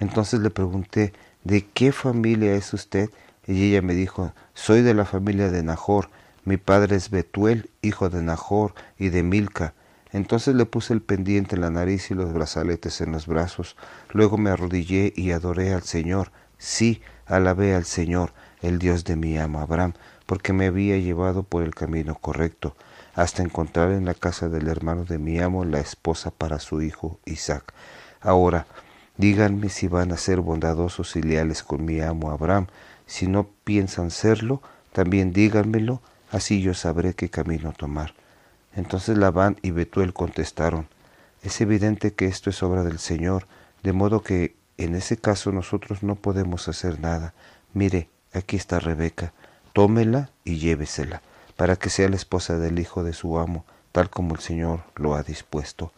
Entonces 0.01 0.41
le 0.41 0.51
pregunté, 0.51 1.13
¿de 1.45 1.65
qué 1.65 1.93
familia 1.93 2.57
es 2.57 2.75
usted? 2.75 3.11
Y 3.47 3.69
ella 3.69 3.81
me 3.81 3.95
dijo, 3.95 4.33
soy 4.55 4.83
de 4.83 4.93
la 4.93 5.05
familia 5.05 5.53
de 5.53 5.63
Nahor. 5.63 6.11
Mi 6.45 6.57
padre 6.57 6.97
es 6.97 7.11
Betuel, 7.11 7.71
hijo 7.81 8.11
de 8.11 8.21
Nahor 8.21 8.75
y 8.99 9.11
de 9.11 9.23
Milca. 9.23 9.75
Entonces 10.11 10.57
le 10.57 10.67
puse 10.67 10.95
el 10.95 11.01
pendiente 11.01 11.55
en 11.55 11.61
la 11.61 11.71
nariz 11.71 12.11
y 12.11 12.15
los 12.15 12.33
brazaletes 12.33 13.01
en 13.01 13.13
los 13.13 13.29
brazos. 13.29 13.77
Luego 14.11 14.37
me 14.37 14.51
arrodillé 14.51 15.13
y 15.15 15.31
adoré 15.31 15.73
al 15.73 15.85
Señor. 15.85 16.33
Sí, 16.59 17.03
alabé 17.25 17.77
al 17.77 17.85
Señor, 17.85 18.33
el 18.63 18.81
Dios 18.81 19.05
de 19.05 19.15
mi 19.15 19.39
amo 19.39 19.61
Abraham, 19.61 19.93
porque 20.27 20.53
me 20.53 20.67
había 20.67 20.99
llevado 20.99 21.45
por 21.45 21.63
el 21.63 21.73
camino 21.73 22.17
correcto, 22.17 22.75
hasta 23.19 23.43
encontrar 23.43 23.91
en 23.91 24.05
la 24.05 24.15
casa 24.15 24.49
del 24.49 24.69
hermano 24.69 25.05
de 25.05 25.19
mi 25.19 25.41
amo 25.41 25.65
la 25.65 25.81
esposa 25.81 26.31
para 26.31 26.61
su 26.61 26.83
hijo 26.83 27.19
Isaac. 27.25 27.75
Ahora, 28.21 28.69
díganme 29.17 29.71
si 29.71 29.89
van 29.89 30.13
a 30.13 30.17
ser 30.17 30.41
bondadosos 30.41 31.17
y 31.17 31.23
leales 31.23 31.65
con 31.65 31.85
mi 31.85 32.01
amo 32.01 32.31
Abraham. 32.31 32.69
Si 33.07 33.27
no 33.27 33.49
piensan 33.65 34.13
serlo, 34.13 34.63
también 34.93 35.33
díganmelo, 35.33 36.01
así 36.31 36.63
yo 36.63 36.75
sabré 36.75 37.15
qué 37.15 37.29
camino 37.29 37.73
tomar. 37.73 38.15
Entonces 38.77 39.19
Labán 39.19 39.57
y 39.63 39.73
Betuel 39.73 40.13
contestaron, 40.13 40.87
es 41.43 41.61
evidente 41.61 42.15
que 42.15 42.27
esto 42.27 42.51
es 42.51 42.63
obra 42.63 42.85
del 42.85 43.01
Señor, 43.01 43.49
de 43.83 43.93
modo 43.93 44.23
que 44.23 44.55
en 44.77 44.95
ese 44.95 45.17
caso 45.17 45.51
nosotros 45.51 46.05
no 46.05 46.15
podemos 46.15 46.69
hacer 46.69 47.01
nada. 47.01 47.35
Mire, 47.75 48.11
aquí 48.33 48.55
está 48.55 48.79
Rebeca, 48.79 49.33
tómela 49.73 50.31
y 50.45 50.59
llévesela, 50.59 51.21
para 51.59 51.75
que 51.75 51.91
sea 51.91 52.09
la 52.09 52.15
esposa 52.15 52.57
del 52.57 52.79
hijo 52.79 53.03
de 53.03 53.13
su 53.13 53.37
amo, 53.37 53.65
tal 53.91 54.11
como 54.11 54.37
el 54.37 54.41
Señor 54.41 54.85
lo 54.95 55.17
ha 55.17 55.25
dispuesto. 55.25 55.91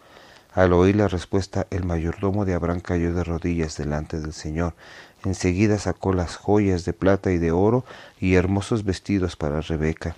Al 0.55 0.73
oír 0.73 0.97
la 0.97 1.07
respuesta, 1.07 1.67
el 1.69 1.85
mayordomo 1.85 2.47
de 2.47 2.55
Abraham 2.55 2.81
cayó 2.81 3.12
de 3.12 3.25
rodillas 3.25 3.76
delante 3.76 4.21
del 4.21 4.33
Señor. 4.33 4.73
Enseguida 5.23 5.79
sacó 5.79 6.14
las 6.14 6.37
joyas 6.37 6.87
de 6.87 6.95
plata 6.95 7.31
y 7.31 7.37
de 7.37 7.52
oro 7.52 7.85
y 8.19 8.37
hermosos 8.37 8.85
vestidos 8.85 9.37
para 9.37 9.61
Rebeca. 9.61 10.17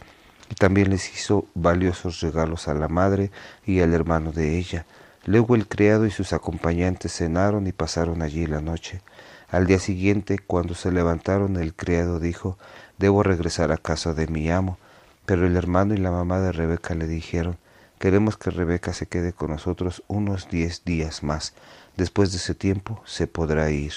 Y 0.48 0.54
también 0.54 0.90
les 0.90 1.12
hizo 1.12 1.46
valiosos 1.54 2.20
regalos 2.20 2.68
a 2.68 2.74
la 2.74 2.86
madre 2.86 3.32
y 3.66 3.80
al 3.80 3.94
hermano 3.94 4.30
de 4.30 4.56
ella. 4.56 4.86
Luego 5.24 5.56
el 5.56 5.66
criado 5.66 6.06
y 6.06 6.12
sus 6.12 6.32
acompañantes 6.32 7.16
cenaron 7.16 7.66
y 7.66 7.72
pasaron 7.72 8.22
allí 8.22 8.46
la 8.46 8.60
noche. 8.60 9.02
Al 9.50 9.66
día 9.66 9.80
siguiente, 9.80 10.38
cuando 10.38 10.76
se 10.76 10.92
levantaron, 10.92 11.56
el 11.56 11.74
criado 11.74 12.20
dijo, 12.20 12.58
Debo 12.96 13.24
regresar 13.24 13.72
a 13.72 13.76
casa 13.76 14.14
de 14.14 14.28
mi 14.28 14.48
amo. 14.48 14.78
Pero 15.26 15.46
el 15.46 15.56
hermano 15.56 15.94
y 15.94 15.98
la 15.98 16.10
mamá 16.10 16.40
de 16.40 16.52
Rebeca 16.52 16.94
le 16.94 17.06
dijeron, 17.06 17.58
Queremos 18.02 18.36
que 18.36 18.50
Rebeca 18.50 18.92
se 18.92 19.06
quede 19.06 19.32
con 19.32 19.52
nosotros 19.52 20.02
unos 20.08 20.48
diez 20.50 20.84
días 20.84 21.22
más. 21.22 21.54
Después 21.96 22.32
de 22.32 22.38
ese 22.38 22.56
tiempo 22.56 23.00
se 23.06 23.28
podrá 23.28 23.70
ir. 23.70 23.92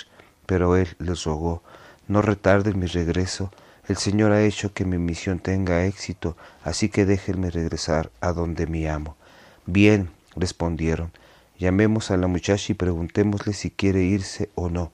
Pero 0.46 0.76
él 0.76 0.96
les 1.00 1.24
rogó, 1.24 1.64
no 2.08 2.22
retarden 2.22 2.78
mi 2.78 2.86
regreso. 2.86 3.52
El 3.88 3.98
Señor 3.98 4.32
ha 4.32 4.44
hecho 4.44 4.74
que 4.76 4.86
mi 4.86 5.00
misión 5.00 5.40
tenga 5.40 5.86
éxito, 5.86 6.38
así 6.64 6.90
que 6.90 7.08
déjenme 7.08 7.50
regresar 7.50 8.12
a 8.22 8.32
donde 8.32 8.68
mi 8.68 8.86
amo. 8.86 9.18
Bien, 9.66 10.12
respondieron, 10.36 11.12
llamemos 11.58 12.12
a 12.12 12.18
la 12.18 12.28
muchacha 12.28 12.74
y 12.74 12.76
preguntémosle 12.76 13.54
si 13.54 13.72
quiere 13.72 14.04
irse 14.04 14.52
o 14.54 14.70
no. 14.70 14.92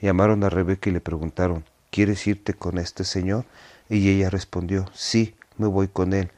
Llamaron 0.00 0.44
a 0.44 0.50
Rebeca 0.50 0.88
y 0.88 0.92
le 0.92 1.00
preguntaron, 1.00 1.64
¿quieres 1.90 2.24
irte 2.28 2.54
con 2.54 2.78
este 2.78 3.02
señor? 3.02 3.44
Y 3.88 4.08
ella 4.08 4.30
respondió, 4.30 4.86
sí, 4.94 5.34
me 5.58 5.66
voy 5.66 5.88
con 5.88 6.12
él. 6.12 6.30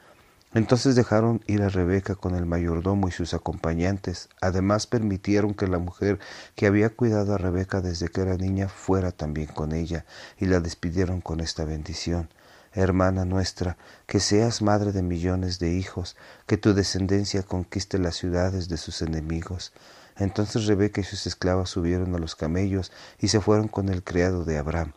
Entonces 0.54 0.94
dejaron 0.94 1.42
ir 1.48 1.62
a 1.62 1.68
Rebeca 1.68 2.14
con 2.14 2.36
el 2.36 2.46
mayordomo 2.46 3.08
y 3.08 3.10
sus 3.10 3.34
acompañantes. 3.34 4.28
Además 4.40 4.86
permitieron 4.86 5.52
que 5.52 5.66
la 5.66 5.78
mujer 5.78 6.20
que 6.54 6.68
había 6.68 6.90
cuidado 6.90 7.34
a 7.34 7.38
Rebeca 7.38 7.80
desde 7.80 8.08
que 8.08 8.20
era 8.20 8.36
niña 8.36 8.68
fuera 8.68 9.10
también 9.10 9.48
con 9.48 9.72
ella, 9.72 10.04
y 10.38 10.46
la 10.46 10.60
despidieron 10.60 11.20
con 11.20 11.40
esta 11.40 11.64
bendición. 11.64 12.28
Hermana 12.72 13.24
nuestra, 13.24 13.76
que 14.06 14.20
seas 14.20 14.62
madre 14.62 14.92
de 14.92 15.02
millones 15.02 15.58
de 15.58 15.72
hijos, 15.72 16.16
que 16.46 16.56
tu 16.56 16.72
descendencia 16.72 17.42
conquiste 17.42 17.98
las 17.98 18.14
ciudades 18.14 18.68
de 18.68 18.76
sus 18.76 19.02
enemigos. 19.02 19.72
Entonces 20.16 20.66
Rebeca 20.66 21.00
y 21.00 21.04
sus 21.04 21.26
esclavas 21.26 21.70
subieron 21.70 22.14
a 22.14 22.18
los 22.18 22.36
camellos 22.36 22.92
y 23.18 23.28
se 23.28 23.40
fueron 23.40 23.66
con 23.66 23.88
el 23.88 24.04
criado 24.04 24.44
de 24.44 24.58
Abraham. 24.58 24.92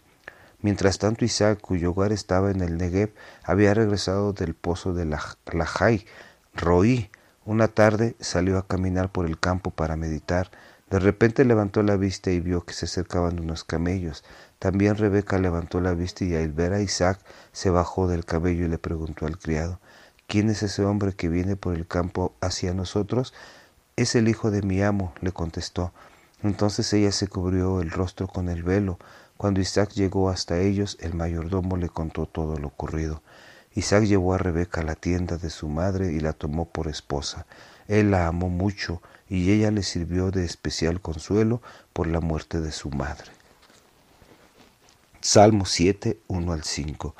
Mientras 0.61 0.97
tanto 0.97 1.23
Isaac, 1.23 1.59
cuyo 1.61 1.91
hogar 1.91 2.11
estaba 2.11 2.49
en 2.49 2.61
el 2.61 2.77
Negev, 2.77 3.13
había 3.43 3.73
regresado 3.73 4.33
del 4.33 4.55
pozo 4.55 4.93
de 4.93 5.05
Lajai, 5.05 6.05
Roí. 6.53 7.11
Una 7.45 7.67
tarde 7.67 8.15
salió 8.19 8.57
a 8.57 8.67
caminar 8.67 9.11
por 9.11 9.27
el 9.27 9.39
campo 9.39 9.71
para 9.71 9.95
meditar. 9.95 10.49
De 10.89 10.99
repente 10.99 11.45
levantó 11.45 11.83
la 11.83 11.95
vista 11.95 12.31
y 12.31 12.39
vio 12.39 12.65
que 12.65 12.73
se 12.73 12.85
acercaban 12.85 13.39
unos 13.39 13.63
camellos. 13.63 14.23
También 14.57 14.95
Rebeca 14.95 15.37
levantó 15.37 15.79
la 15.79 15.93
vista 15.93 16.25
y 16.25 16.35
al 16.35 16.51
ver 16.51 16.73
a 16.73 16.81
Isaac 16.81 17.19
se 17.51 17.69
bajó 17.69 18.07
del 18.07 18.25
cabello 18.25 18.65
y 18.65 18.69
le 18.69 18.77
preguntó 18.77 19.27
al 19.27 19.37
criado, 19.37 19.79
¿quién 20.27 20.49
es 20.49 20.63
ese 20.63 20.83
hombre 20.83 21.13
que 21.13 21.29
viene 21.29 21.55
por 21.55 21.75
el 21.75 21.85
campo 21.87 22.33
hacia 22.41 22.73
nosotros? 22.73 23.33
Es 23.95 24.15
el 24.15 24.27
hijo 24.27 24.49
de 24.49 24.61
mi 24.61 24.81
amo, 24.81 25.13
le 25.21 25.31
contestó. 25.31 25.93
Entonces 26.41 26.91
ella 26.93 27.11
se 27.11 27.27
cubrió 27.27 27.81
el 27.81 27.91
rostro 27.91 28.27
con 28.27 28.47
el 28.49 28.63
velo. 28.63 28.97
Cuando 29.37 29.61
Isaac 29.61 29.91
llegó 29.93 30.29
hasta 30.29 30.59
ellos, 30.59 30.97
el 30.99 31.13
mayordomo 31.13 31.77
le 31.77 31.89
contó 31.89 32.25
todo 32.25 32.57
lo 32.57 32.67
ocurrido. 32.67 33.21
Isaac 33.75 34.05
llevó 34.05 34.33
a 34.33 34.39
Rebeca 34.39 34.81
a 34.81 34.83
la 34.83 34.95
tienda 34.95 35.37
de 35.37 35.51
su 35.51 35.67
madre 35.69 36.11
y 36.11 36.19
la 36.19 36.33
tomó 36.33 36.65
por 36.65 36.87
esposa. 36.87 37.45
Él 37.87 38.09
la 38.09 38.27
amó 38.27 38.49
mucho 38.49 39.01
y 39.29 39.51
ella 39.51 39.69
le 39.69 39.83
sirvió 39.83 40.31
de 40.31 40.43
especial 40.43 41.01
consuelo 41.01 41.61
por 41.93 42.07
la 42.07 42.19
muerte 42.19 42.59
de 42.59 42.71
su 42.71 42.89
madre. 42.89 43.31
Salmo 45.21 45.65
7, 45.65 46.19
1 46.27 46.51
al 46.51 46.63
5. 46.63 47.15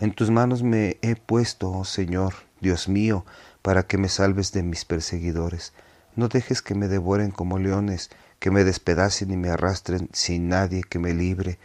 En 0.00 0.12
tus 0.12 0.30
manos 0.30 0.62
me 0.62 0.98
he 1.00 1.16
puesto, 1.16 1.70
oh 1.70 1.84
Señor, 1.84 2.34
Dios 2.60 2.88
mío, 2.88 3.24
para 3.62 3.84
que 3.84 3.96
me 3.96 4.08
salves 4.08 4.52
de 4.52 4.62
mis 4.62 4.84
perseguidores. 4.84 5.72
No 6.16 6.28
dejes 6.28 6.60
que 6.60 6.74
me 6.74 6.88
devoren 6.88 7.30
como 7.30 7.58
leones, 7.58 8.10
que 8.44 8.50
me 8.50 8.62
despedacen 8.62 9.30
y 9.30 9.38
me 9.38 9.48
arrastren 9.48 10.10
sin 10.12 10.50
nadie 10.50 10.82
que 10.82 10.98
me 10.98 11.14
libre. 11.14 11.58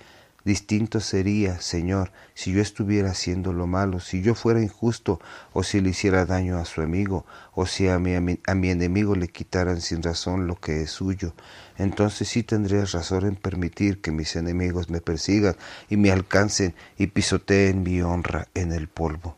Distinto 0.45 1.01
sería, 1.01 1.59
Señor, 1.59 2.09
si 2.36 2.53
yo 2.53 2.62
estuviera 2.62 3.12
haciendo 3.12 3.51
lo 3.51 3.67
malo, 3.67 4.00
si 4.00 4.21
yo 4.21 4.33
fuera 4.33 4.62
injusto, 4.62 5.19
o 5.51 5.63
si 5.63 5.81
le 5.81 5.89
hiciera 5.89 6.25
daño 6.25 6.57
a 6.57 6.63
su 6.63 6.81
amigo, 6.81 7.25
o 7.53 7.65
si 7.65 7.89
a 7.89 8.00
mi, 8.00 8.15
a 8.15 8.21
mi, 8.55 8.69
enemigo 8.69 9.13
le 9.15 9.27
quitaran 9.27 9.81
sin 9.81 10.01
razón 10.01 10.48
lo 10.48 10.55
que 10.55 10.83
es 10.83 10.91
suyo. 10.91 11.33
Entonces 11.77 12.29
sí 12.29 12.43
tendrías 12.43 12.93
razón 12.93 13.25
en 13.25 13.36
permitir 13.36 14.00
que 14.00 14.12
mis 14.12 14.38
enemigos 14.38 14.89
me 14.89 15.01
persigan 15.01 15.57
y 15.89 15.98
me 15.98 16.12
alcancen 16.13 16.75
y 16.98 17.07
pisoteen 17.07 17.83
mi 17.83 18.01
honra 18.01 18.48
en 18.53 18.71
el 18.71 18.88
polvo. 18.88 19.36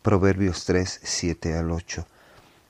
Proverbios 0.00 0.64
3, 0.64 1.00
7 1.02 1.54
al 1.54 1.70
8. 1.70 2.06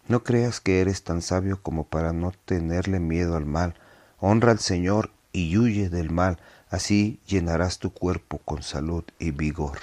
No 0.08 0.22
creas 0.22 0.60
que 0.60 0.80
eres 0.80 1.02
tan 1.02 1.20
sabio 1.20 1.60
como 1.60 1.84
para 1.84 2.12
no 2.12 2.32
tenerle 2.44 3.00
miedo 3.00 3.36
al 3.36 3.44
mal. 3.44 3.74
Honra 4.20 4.52
al 4.52 4.60
Señor 4.60 5.10
y 5.32 5.58
huye 5.58 5.88
del 5.88 6.10
mal, 6.10 6.38
así 6.70 7.18
llenarás 7.26 7.80
tu 7.80 7.92
cuerpo 7.92 8.38
con 8.38 8.62
salud 8.62 9.02
y 9.18 9.32
vigor. 9.32 9.78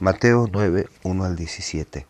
Mateo 0.00 0.48
9, 0.52 0.88
1 1.02 1.24
al 1.24 1.36
17. 1.36 2.06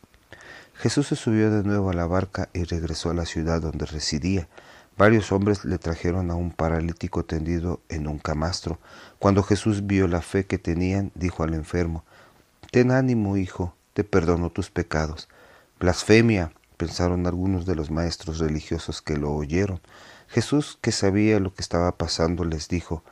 Jesús 0.75 1.07
se 1.07 1.17
subió 1.17 1.51
de 1.53 1.63
nuevo 1.63 1.91
a 1.91 1.95
la 1.95 2.07
barca 2.07 2.49
y 2.53 2.65
regresó 2.65 3.11
a 3.11 3.15
la 3.15 3.25
ciudad 3.25 3.61
donde 3.61 3.87
residía. 3.87 4.49
Varios 4.97 5.31
hombres 5.31 5.65
le 5.65 5.79
trajeron 5.79 6.33
a 6.33 6.35
un 6.35 6.51
paralítico 6.51 7.25
tendido 7.25 7.81
en 7.89 8.09
un 8.09 8.19
camastro. 8.19 8.81
Cuando 9.21 9.45
Jesús 9.45 9.87
vio 9.87 10.09
la 10.09 10.23
fe 10.23 10.45
que 10.45 10.59
tenían, 10.59 11.13
dijo 11.15 11.45
al 11.45 11.55
enfermo, 11.55 12.05
Ten 12.73 12.91
ánimo, 12.91 13.37
hijo, 13.37 13.75
te 13.93 14.03
perdono 14.03 14.51
tus 14.51 14.71
pecados. 14.71 15.29
Blasfemia, 15.79 16.53
pensaron 16.79 17.27
algunos 17.27 17.67
de 17.67 17.75
los 17.75 17.91
maestros 17.91 18.39
religiosos 18.39 19.03
que 19.03 19.19
lo 19.19 19.35
oyeron. 19.35 19.81
Jesús, 20.29 20.79
que 20.81 20.93
sabía 20.93 21.41
lo 21.41 21.53
que 21.53 21.61
estaba 21.61 21.99
pasando, 21.99 22.45
les 22.45 22.69
dijo, 22.69 23.03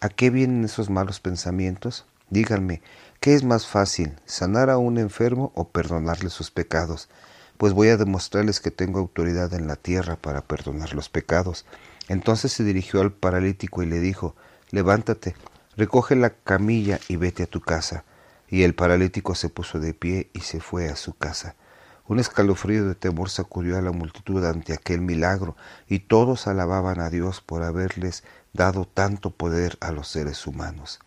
¿A 0.00 0.08
qué 0.08 0.30
vienen 0.30 0.64
esos 0.64 0.88
malos 0.88 1.20
pensamientos? 1.20 2.06
Díganme, 2.30 2.80
¿qué 3.20 3.34
es 3.34 3.44
más 3.44 3.66
fácil, 3.66 4.16
sanar 4.24 4.70
a 4.70 4.78
un 4.78 4.96
enfermo 4.96 5.52
o 5.54 5.68
perdonarle 5.68 6.30
sus 6.30 6.50
pecados? 6.50 7.10
Pues 7.58 7.74
voy 7.74 7.88
a 7.88 7.98
demostrarles 7.98 8.60
que 8.60 8.70
tengo 8.70 8.98
autoridad 8.98 9.52
en 9.52 9.66
la 9.66 9.76
tierra 9.76 10.16
para 10.16 10.40
perdonar 10.40 10.94
los 10.94 11.10
pecados. 11.10 11.66
Entonces 12.08 12.52
se 12.52 12.64
dirigió 12.64 13.02
al 13.02 13.12
paralítico 13.12 13.82
y 13.82 13.86
le 13.86 14.00
dijo, 14.00 14.34
Levántate, 14.70 15.34
recoge 15.76 16.16
la 16.16 16.30
camilla 16.30 16.98
y 17.08 17.16
vete 17.16 17.42
a 17.42 17.46
tu 17.46 17.60
casa. 17.60 18.04
Y 18.48 18.62
el 18.62 18.74
paralítico 18.74 19.34
se 19.34 19.50
puso 19.50 19.78
de 19.78 19.92
pie 19.92 20.30
y 20.32 20.40
se 20.40 20.60
fue 20.60 20.88
a 20.88 20.96
su 20.96 21.12
casa. 21.12 21.54
Un 22.10 22.18
escalofrío 22.18 22.88
de 22.88 22.96
temor 22.96 23.30
sacudió 23.30 23.78
a 23.78 23.82
la 23.82 23.92
multitud 23.92 24.44
ante 24.44 24.72
aquel 24.72 25.00
milagro, 25.00 25.54
y 25.86 26.00
todos 26.00 26.48
alababan 26.48 26.98
a 26.98 27.08
Dios 27.08 27.40
por 27.40 27.62
haberles 27.62 28.24
dado 28.52 28.84
tanto 28.84 29.30
poder 29.30 29.78
a 29.80 29.92
los 29.92 30.08
seres 30.08 30.44
humanos. 30.48 30.98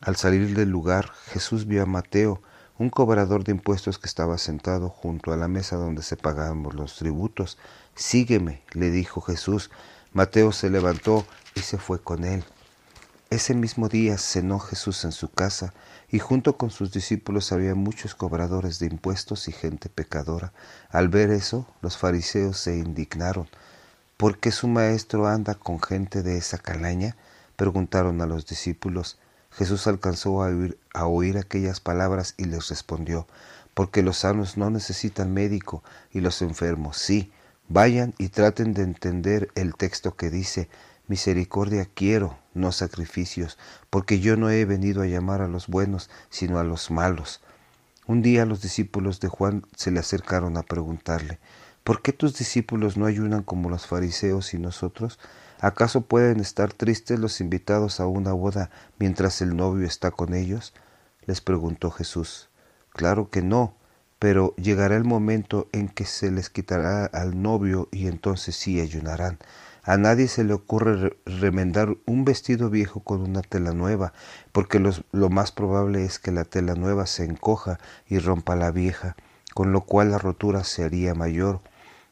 Al 0.00 0.16
salir 0.16 0.56
del 0.56 0.70
lugar, 0.70 1.12
Jesús 1.26 1.68
vio 1.68 1.84
a 1.84 1.86
Mateo, 1.86 2.42
un 2.78 2.90
cobrador 2.90 3.44
de 3.44 3.52
impuestos 3.52 4.00
que 4.00 4.08
estaba 4.08 4.36
sentado 4.38 4.88
junto 4.88 5.32
a 5.32 5.36
la 5.36 5.46
mesa 5.46 5.76
donde 5.76 6.02
se 6.02 6.16
pagaban 6.16 6.64
los 6.74 6.96
tributos. 6.96 7.56
Sígueme, 7.94 8.64
le 8.72 8.90
dijo 8.90 9.20
Jesús. 9.20 9.70
Mateo 10.12 10.50
se 10.50 10.68
levantó 10.68 11.24
y 11.54 11.60
se 11.60 11.78
fue 11.78 12.00
con 12.00 12.24
él. 12.24 12.44
Ese 13.34 13.52
mismo 13.52 13.88
día 13.88 14.16
cenó 14.16 14.60
Jesús 14.60 15.04
en 15.04 15.10
su 15.10 15.28
casa, 15.28 15.74
y 16.08 16.20
junto 16.20 16.56
con 16.56 16.70
sus 16.70 16.92
discípulos 16.92 17.50
había 17.50 17.74
muchos 17.74 18.14
cobradores 18.14 18.78
de 18.78 18.86
impuestos 18.86 19.48
y 19.48 19.52
gente 19.52 19.88
pecadora. 19.88 20.52
Al 20.88 21.08
ver 21.08 21.32
eso, 21.32 21.66
los 21.82 21.98
fariseos 21.98 22.58
se 22.58 22.76
indignaron. 22.76 23.48
¿Por 24.16 24.38
qué 24.38 24.52
su 24.52 24.68
maestro 24.68 25.26
anda 25.26 25.56
con 25.56 25.82
gente 25.82 26.22
de 26.22 26.38
esa 26.38 26.58
calaña? 26.58 27.16
preguntaron 27.56 28.22
a 28.22 28.26
los 28.26 28.46
discípulos. 28.46 29.18
Jesús 29.50 29.88
alcanzó 29.88 30.44
a 30.44 30.46
oír, 30.46 30.78
a 30.92 31.06
oír 31.06 31.36
aquellas 31.36 31.80
palabras 31.80 32.34
y 32.36 32.44
les 32.44 32.68
respondió, 32.68 33.26
porque 33.74 34.04
los 34.04 34.18
sanos 34.18 34.56
no 34.56 34.70
necesitan 34.70 35.34
médico 35.34 35.82
y 36.12 36.20
los 36.20 36.40
enfermos 36.40 36.98
sí. 36.98 37.32
Vayan 37.66 38.14
y 38.16 38.28
traten 38.28 38.74
de 38.74 38.82
entender 38.82 39.48
el 39.56 39.74
texto 39.74 40.14
que 40.14 40.30
dice, 40.30 40.68
misericordia 41.06 41.88
quiero, 41.92 42.38
no 42.54 42.72
sacrificios, 42.72 43.58
porque 43.90 44.20
yo 44.20 44.36
no 44.36 44.50
he 44.50 44.64
venido 44.64 45.02
a 45.02 45.06
llamar 45.06 45.42
a 45.42 45.48
los 45.48 45.68
buenos, 45.68 46.10
sino 46.30 46.58
a 46.58 46.64
los 46.64 46.90
malos. 46.90 47.40
Un 48.06 48.22
día 48.22 48.46
los 48.46 48.60
discípulos 48.60 49.20
de 49.20 49.28
Juan 49.28 49.64
se 49.76 49.90
le 49.90 50.00
acercaron 50.00 50.56
a 50.56 50.62
preguntarle, 50.62 51.38
¿por 51.84 52.02
qué 52.02 52.12
tus 52.12 52.36
discípulos 52.36 52.96
no 52.96 53.06
ayunan 53.06 53.42
como 53.42 53.70
los 53.70 53.86
fariseos 53.86 54.54
y 54.54 54.58
nosotros? 54.58 55.18
¿Acaso 55.60 56.02
pueden 56.02 56.40
estar 56.40 56.72
tristes 56.72 57.18
los 57.18 57.40
invitados 57.40 58.00
a 58.00 58.06
una 58.06 58.32
boda 58.32 58.70
mientras 58.98 59.40
el 59.40 59.56
novio 59.56 59.86
está 59.86 60.10
con 60.10 60.34
ellos? 60.34 60.74
les 61.26 61.40
preguntó 61.40 61.90
Jesús. 61.90 62.50
Claro 62.90 63.30
que 63.30 63.42
no, 63.42 63.74
pero 64.18 64.54
llegará 64.56 64.96
el 64.96 65.04
momento 65.04 65.68
en 65.72 65.88
que 65.88 66.04
se 66.04 66.30
les 66.30 66.50
quitará 66.50 67.06
al 67.06 67.40
novio 67.40 67.88
y 67.90 68.06
entonces 68.06 68.56
sí 68.56 68.80
ayunarán. 68.80 69.38
A 69.84 69.96
nadie 69.96 70.28
se 70.28 70.44
le 70.44 70.54
ocurre 70.54 71.16
remendar 71.26 71.96
un 72.06 72.24
vestido 72.24 72.70
viejo 72.70 73.00
con 73.00 73.20
una 73.20 73.42
tela 73.42 73.72
nueva, 73.72 74.12
porque 74.52 74.80
lo 74.80 75.30
más 75.30 75.52
probable 75.52 76.04
es 76.04 76.18
que 76.18 76.32
la 76.32 76.44
tela 76.44 76.74
nueva 76.74 77.06
se 77.06 77.24
encoja 77.24 77.78
y 78.08 78.18
rompa 78.18 78.56
la 78.56 78.70
vieja, 78.70 79.14
con 79.52 79.72
lo 79.72 79.82
cual 79.82 80.10
la 80.10 80.18
rotura 80.18 80.64
se 80.64 80.84
haría 80.84 81.14
mayor 81.14 81.60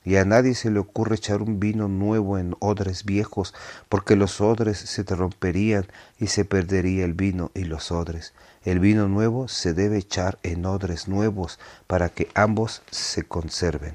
y 0.05 0.17
a 0.17 0.25
nadie 0.25 0.55
se 0.55 0.71
le 0.71 0.81
ocurre 0.81 1.17
echar 1.17 1.43
un 1.43 1.61
vino 1.61 1.89
nuevo 1.89 2.39
en 2.39 2.57
odres 2.59 3.05
viejos, 3.05 3.55
porque 3.89 4.17
los 4.17 4.41
odres 4.41 4.79
se 4.79 5.05
te 5.05 5.15
romperían 5.15 5.87
y 6.19 6.27
se 6.29 6.45
perdería 6.45 7.05
el 7.05 7.15
vino 7.15 7.51
y 7.55 7.65
los 7.65 7.93
odres. 7.93 8.33
El 8.65 8.81
vino 8.81 9.09
nuevo 9.09 9.49
se 9.49 9.75
debe 9.75 9.99
echar 9.99 10.39
en 10.43 10.67
odres 10.67 11.09
nuevos 11.09 11.59
para 11.87 12.09
que 12.09 12.29
ambos 12.35 12.83
se 12.91 13.23
conserven. 13.23 13.95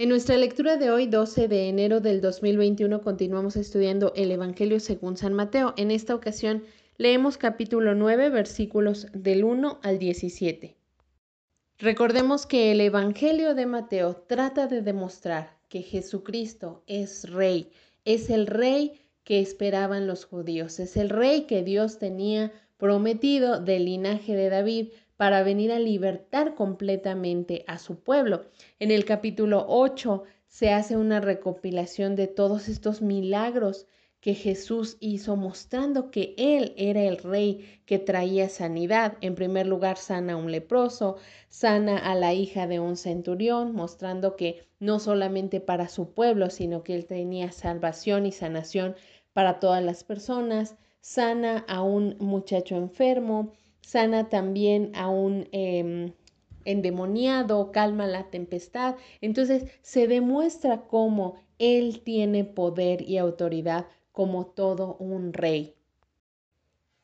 En 0.00 0.10
nuestra 0.10 0.36
lectura 0.36 0.76
de 0.76 0.92
hoy, 0.92 1.08
12 1.08 1.48
de 1.48 1.68
enero 1.68 1.98
del 1.98 2.20
2021, 2.20 3.00
continuamos 3.00 3.56
estudiando 3.56 4.12
el 4.14 4.30
Evangelio 4.30 4.78
según 4.78 5.16
San 5.16 5.34
Mateo. 5.34 5.74
En 5.76 5.90
esta 5.90 6.14
ocasión 6.14 6.62
leemos 6.98 7.36
capítulo 7.36 7.96
9, 7.96 8.30
versículos 8.30 9.08
del 9.12 9.42
1 9.42 9.80
al 9.82 9.98
17. 9.98 10.76
Recordemos 11.78 12.46
que 12.46 12.70
el 12.70 12.80
Evangelio 12.80 13.56
de 13.56 13.66
Mateo 13.66 14.14
trata 14.14 14.68
de 14.68 14.82
demostrar 14.82 15.58
que 15.68 15.82
Jesucristo 15.82 16.84
es 16.86 17.28
rey, 17.28 17.72
es 18.04 18.30
el 18.30 18.46
rey 18.46 19.00
que 19.24 19.40
esperaban 19.40 20.06
los 20.06 20.26
judíos, 20.26 20.78
es 20.78 20.96
el 20.96 21.10
rey 21.10 21.40
que 21.48 21.64
Dios 21.64 21.98
tenía 21.98 22.52
prometido 22.76 23.60
del 23.60 23.86
linaje 23.86 24.36
de 24.36 24.48
David 24.48 24.90
para 25.18 25.42
venir 25.42 25.72
a 25.72 25.80
libertar 25.80 26.54
completamente 26.54 27.64
a 27.66 27.78
su 27.78 27.98
pueblo. 27.98 28.44
En 28.78 28.92
el 28.92 29.04
capítulo 29.04 29.66
8 29.68 30.22
se 30.46 30.72
hace 30.72 30.96
una 30.96 31.20
recopilación 31.20 32.14
de 32.14 32.28
todos 32.28 32.68
estos 32.68 33.02
milagros 33.02 33.88
que 34.20 34.34
Jesús 34.34 34.96
hizo 35.00 35.34
mostrando 35.34 36.12
que 36.12 36.34
Él 36.38 36.72
era 36.76 37.02
el 37.02 37.18
rey 37.18 37.82
que 37.84 37.98
traía 37.98 38.48
sanidad. 38.48 39.16
En 39.20 39.34
primer 39.34 39.66
lugar, 39.66 39.96
sana 39.96 40.34
a 40.34 40.36
un 40.36 40.52
leproso, 40.52 41.16
sana 41.48 41.98
a 41.98 42.14
la 42.14 42.32
hija 42.32 42.68
de 42.68 42.78
un 42.78 42.96
centurión, 42.96 43.72
mostrando 43.72 44.36
que 44.36 44.68
no 44.78 45.00
solamente 45.00 45.60
para 45.60 45.88
su 45.88 46.14
pueblo, 46.14 46.48
sino 46.48 46.84
que 46.84 46.94
Él 46.94 47.06
tenía 47.06 47.50
salvación 47.50 48.24
y 48.24 48.30
sanación 48.30 48.94
para 49.32 49.58
todas 49.58 49.82
las 49.82 50.04
personas, 50.04 50.76
sana 51.00 51.64
a 51.66 51.82
un 51.82 52.16
muchacho 52.20 52.76
enfermo, 52.76 53.52
sana 53.88 54.28
también 54.28 54.92
a 54.94 55.08
un... 55.08 55.48
Em, 55.52 56.12
endemoniado, 56.68 57.72
calma 57.72 58.06
la 58.06 58.30
tempestad. 58.30 58.96
Entonces 59.22 59.64
se 59.80 60.06
demuestra 60.06 60.82
cómo 60.82 61.36
Él 61.58 62.02
tiene 62.02 62.44
poder 62.44 63.08
y 63.08 63.16
autoridad 63.16 63.86
como 64.12 64.46
todo 64.46 64.96
un 65.00 65.32
rey. 65.32 65.74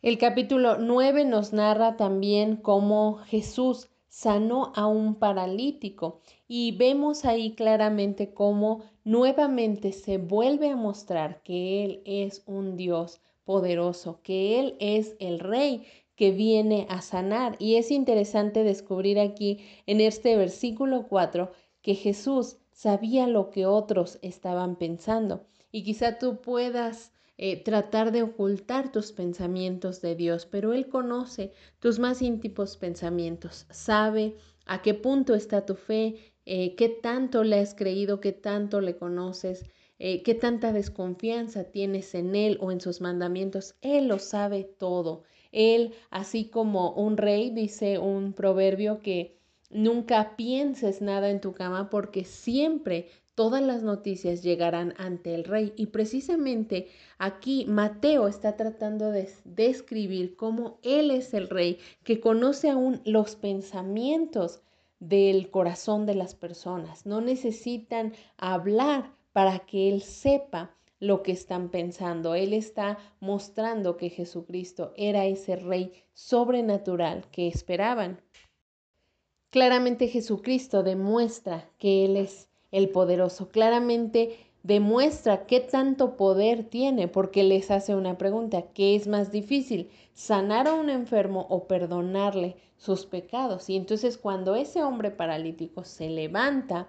El 0.02 0.18
capítulo 0.18 0.76
9 0.76 1.24
nos 1.24 1.54
narra 1.54 1.96
también 1.96 2.56
cómo 2.56 3.16
Jesús 3.24 3.88
sanó 4.08 4.70
a 4.76 4.86
un 4.86 5.14
paralítico 5.14 6.20
y 6.46 6.72
vemos 6.76 7.24
ahí 7.24 7.54
claramente 7.54 8.34
cómo 8.34 8.82
nuevamente 9.02 9.92
se 9.92 10.18
vuelve 10.18 10.68
a 10.68 10.76
mostrar 10.76 11.42
que 11.42 11.84
Él 11.84 12.02
es 12.04 12.42
un 12.46 12.76
Dios 12.76 13.22
poderoso, 13.44 14.20
que 14.22 14.60
Él 14.60 14.76
es 14.78 15.16
el 15.20 15.40
rey 15.40 15.86
que 16.16 16.30
viene 16.30 16.86
a 16.88 17.00
sanar. 17.02 17.56
Y 17.58 17.76
es 17.76 17.90
interesante 17.90 18.64
descubrir 18.64 19.18
aquí 19.18 19.64
en 19.86 20.00
este 20.00 20.36
versículo 20.36 21.06
4 21.08 21.50
que 21.82 21.94
Jesús 21.94 22.58
sabía 22.72 23.26
lo 23.26 23.50
que 23.50 23.66
otros 23.66 24.18
estaban 24.22 24.76
pensando 24.76 25.46
y 25.74 25.82
quizá 25.82 26.18
tú 26.18 26.40
puedas 26.40 27.12
eh, 27.36 27.60
tratar 27.64 28.12
de 28.12 28.22
ocultar 28.22 28.92
tus 28.92 29.10
pensamientos 29.10 30.00
de 30.00 30.14
Dios, 30.14 30.46
pero 30.46 30.72
Él 30.72 30.88
conoce 30.88 31.50
tus 31.80 31.98
más 31.98 32.22
íntimos 32.22 32.76
pensamientos, 32.76 33.66
sabe 33.70 34.36
a 34.66 34.82
qué 34.82 34.94
punto 34.94 35.34
está 35.34 35.66
tu 35.66 35.74
fe, 35.74 36.32
eh, 36.46 36.76
qué 36.76 36.88
tanto 36.88 37.42
le 37.42 37.58
has 37.58 37.74
creído, 37.74 38.20
qué 38.20 38.30
tanto 38.30 38.80
le 38.80 38.96
conoces, 38.96 39.64
eh, 40.06 40.22
qué 40.22 40.34
tanta 40.34 40.74
desconfianza 40.74 41.64
tienes 41.64 42.14
en 42.14 42.36
Él 42.36 42.58
o 42.60 42.70
en 42.70 42.82
sus 42.82 43.00
mandamientos. 43.00 43.74
Él 43.80 44.06
lo 44.08 44.18
sabe 44.18 44.64
todo. 44.64 45.22
Él, 45.50 45.94
así 46.10 46.44
como 46.50 46.90
un 46.90 47.16
rey, 47.16 47.48
dice 47.48 47.98
un 47.98 48.34
proverbio 48.34 49.00
que 49.00 49.38
nunca 49.70 50.36
pienses 50.36 51.00
nada 51.00 51.30
en 51.30 51.40
tu 51.40 51.54
cama 51.54 51.88
porque 51.88 52.24
siempre 52.24 53.08
todas 53.34 53.62
las 53.62 53.82
noticias 53.82 54.42
llegarán 54.42 54.92
ante 54.98 55.34
el 55.34 55.44
rey. 55.44 55.72
Y 55.74 55.86
precisamente 55.86 56.88
aquí 57.16 57.64
Mateo 57.66 58.28
está 58.28 58.58
tratando 58.58 59.10
de 59.10 59.30
describir 59.46 60.36
cómo 60.36 60.80
él 60.82 61.12
es 61.12 61.32
el 61.32 61.48
rey, 61.48 61.78
que 62.02 62.20
conoce 62.20 62.68
aún 62.68 63.00
los 63.06 63.36
pensamientos 63.36 64.60
del 65.00 65.50
corazón 65.50 66.04
de 66.04 66.14
las 66.14 66.34
personas. 66.34 67.06
No 67.06 67.22
necesitan 67.22 68.12
hablar 68.36 69.14
para 69.34 69.58
que 69.58 69.90
él 69.90 70.00
sepa 70.00 70.74
lo 71.00 71.22
que 71.22 71.32
están 71.32 71.68
pensando. 71.68 72.34
Él 72.34 72.52
está 72.52 72.98
mostrando 73.20 73.96
que 73.96 74.08
Jesucristo 74.08 74.92
era 74.96 75.26
ese 75.26 75.56
rey 75.56 75.92
sobrenatural 76.14 77.26
que 77.30 77.48
esperaban. 77.48 78.22
Claramente 79.50 80.08
Jesucristo 80.08 80.82
demuestra 80.82 81.68
que 81.78 82.04
Él 82.04 82.16
es 82.16 82.48
el 82.70 82.88
poderoso. 82.88 83.48
Claramente 83.48 84.38
demuestra 84.62 85.46
qué 85.46 85.60
tanto 85.60 86.16
poder 86.16 86.64
tiene 86.64 87.08
porque 87.08 87.42
les 87.42 87.70
hace 87.70 87.94
una 87.94 88.16
pregunta, 88.16 88.62
¿qué 88.72 88.94
es 88.94 89.06
más 89.08 89.30
difícil? 89.30 89.90
¿Sanar 90.12 90.68
a 90.68 90.74
un 90.74 90.90
enfermo 90.90 91.46
o 91.50 91.66
perdonarle 91.66 92.56
sus 92.76 93.04
pecados? 93.04 93.68
Y 93.68 93.76
entonces 93.76 94.16
cuando 94.16 94.54
ese 94.54 94.82
hombre 94.82 95.10
paralítico 95.10 95.84
se 95.84 96.08
levanta, 96.08 96.88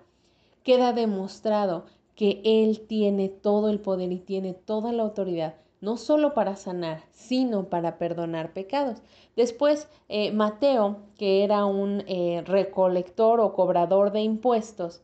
queda 0.64 0.94
demostrado 0.94 1.86
que 2.16 2.42
él 2.44 2.82
tiene 2.88 3.30
todo 3.30 3.70
el 3.70 3.80
poder 3.80 4.12
y 4.12 4.20
tiene 4.20 4.54
toda 4.54 4.92
la 4.92 5.04
autoridad, 5.04 5.56
no 5.82 5.98
solo 5.98 6.34
para 6.34 6.56
sanar, 6.56 7.04
sino 7.12 7.66
para 7.66 7.98
perdonar 7.98 8.54
pecados. 8.54 9.02
Después, 9.36 9.90
eh, 10.08 10.32
Mateo, 10.32 10.98
que 11.18 11.44
era 11.44 11.66
un 11.66 12.04
eh, 12.08 12.44
recolector 12.46 13.40
o 13.40 13.54
cobrador 13.54 14.12
de 14.12 14.22
impuestos, 14.22 15.02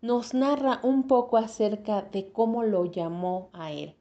nos 0.00 0.34
narra 0.34 0.80
un 0.82 1.06
poco 1.08 1.36
acerca 1.36 2.02
de 2.02 2.30
cómo 2.30 2.62
lo 2.62 2.84
llamó 2.84 3.48
a 3.52 3.72
él. 3.72 3.94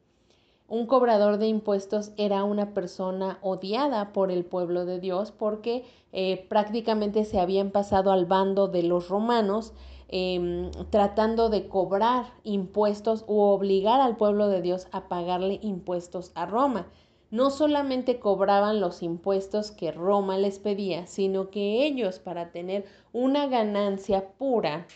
Un 0.70 0.86
cobrador 0.86 1.38
de 1.38 1.48
impuestos 1.48 2.12
era 2.18 2.44
una 2.44 2.74
persona 2.74 3.40
odiada 3.42 4.12
por 4.12 4.32
el 4.32 4.44
pueblo 4.44 4.86
de 4.86 5.00
Dios 5.00 5.32
porque 5.32 5.86
eh, 6.12 6.46
prácticamente 6.50 7.24
se 7.24 7.40
habían 7.40 7.72
pasado 7.72 8.12
al 8.12 8.26
bando 8.26 8.68
de 8.68 8.84
los 8.84 9.08
romanos 9.08 9.74
em, 10.10 10.72
tratando 10.90 11.50
de 11.50 11.68
cobrar 11.68 12.34
impuestos 12.44 13.24
o 13.28 13.54
obligar 13.54 14.02
al 14.02 14.18
pueblo 14.18 14.48
de 14.48 14.62
Dios 14.62 14.88
a 14.92 15.08
pagarle 15.08 15.60
impuestos 15.62 16.32
a 16.36 16.46
Roma. 16.46 16.88
No 17.30 17.50
solamente 17.50 18.20
cobraban 18.20 18.80
los 18.80 19.04
impuestos 19.04 19.72
que 19.72 19.92
Roma 19.92 20.38
les 20.38 20.60
pedía, 20.60 21.08
sino 21.08 21.50
que 21.50 21.86
ellos, 21.86 22.20
para 22.20 22.52
tener 22.52 22.86
una 23.12 23.48
ganancia 23.48 24.30
pura, 24.38 24.88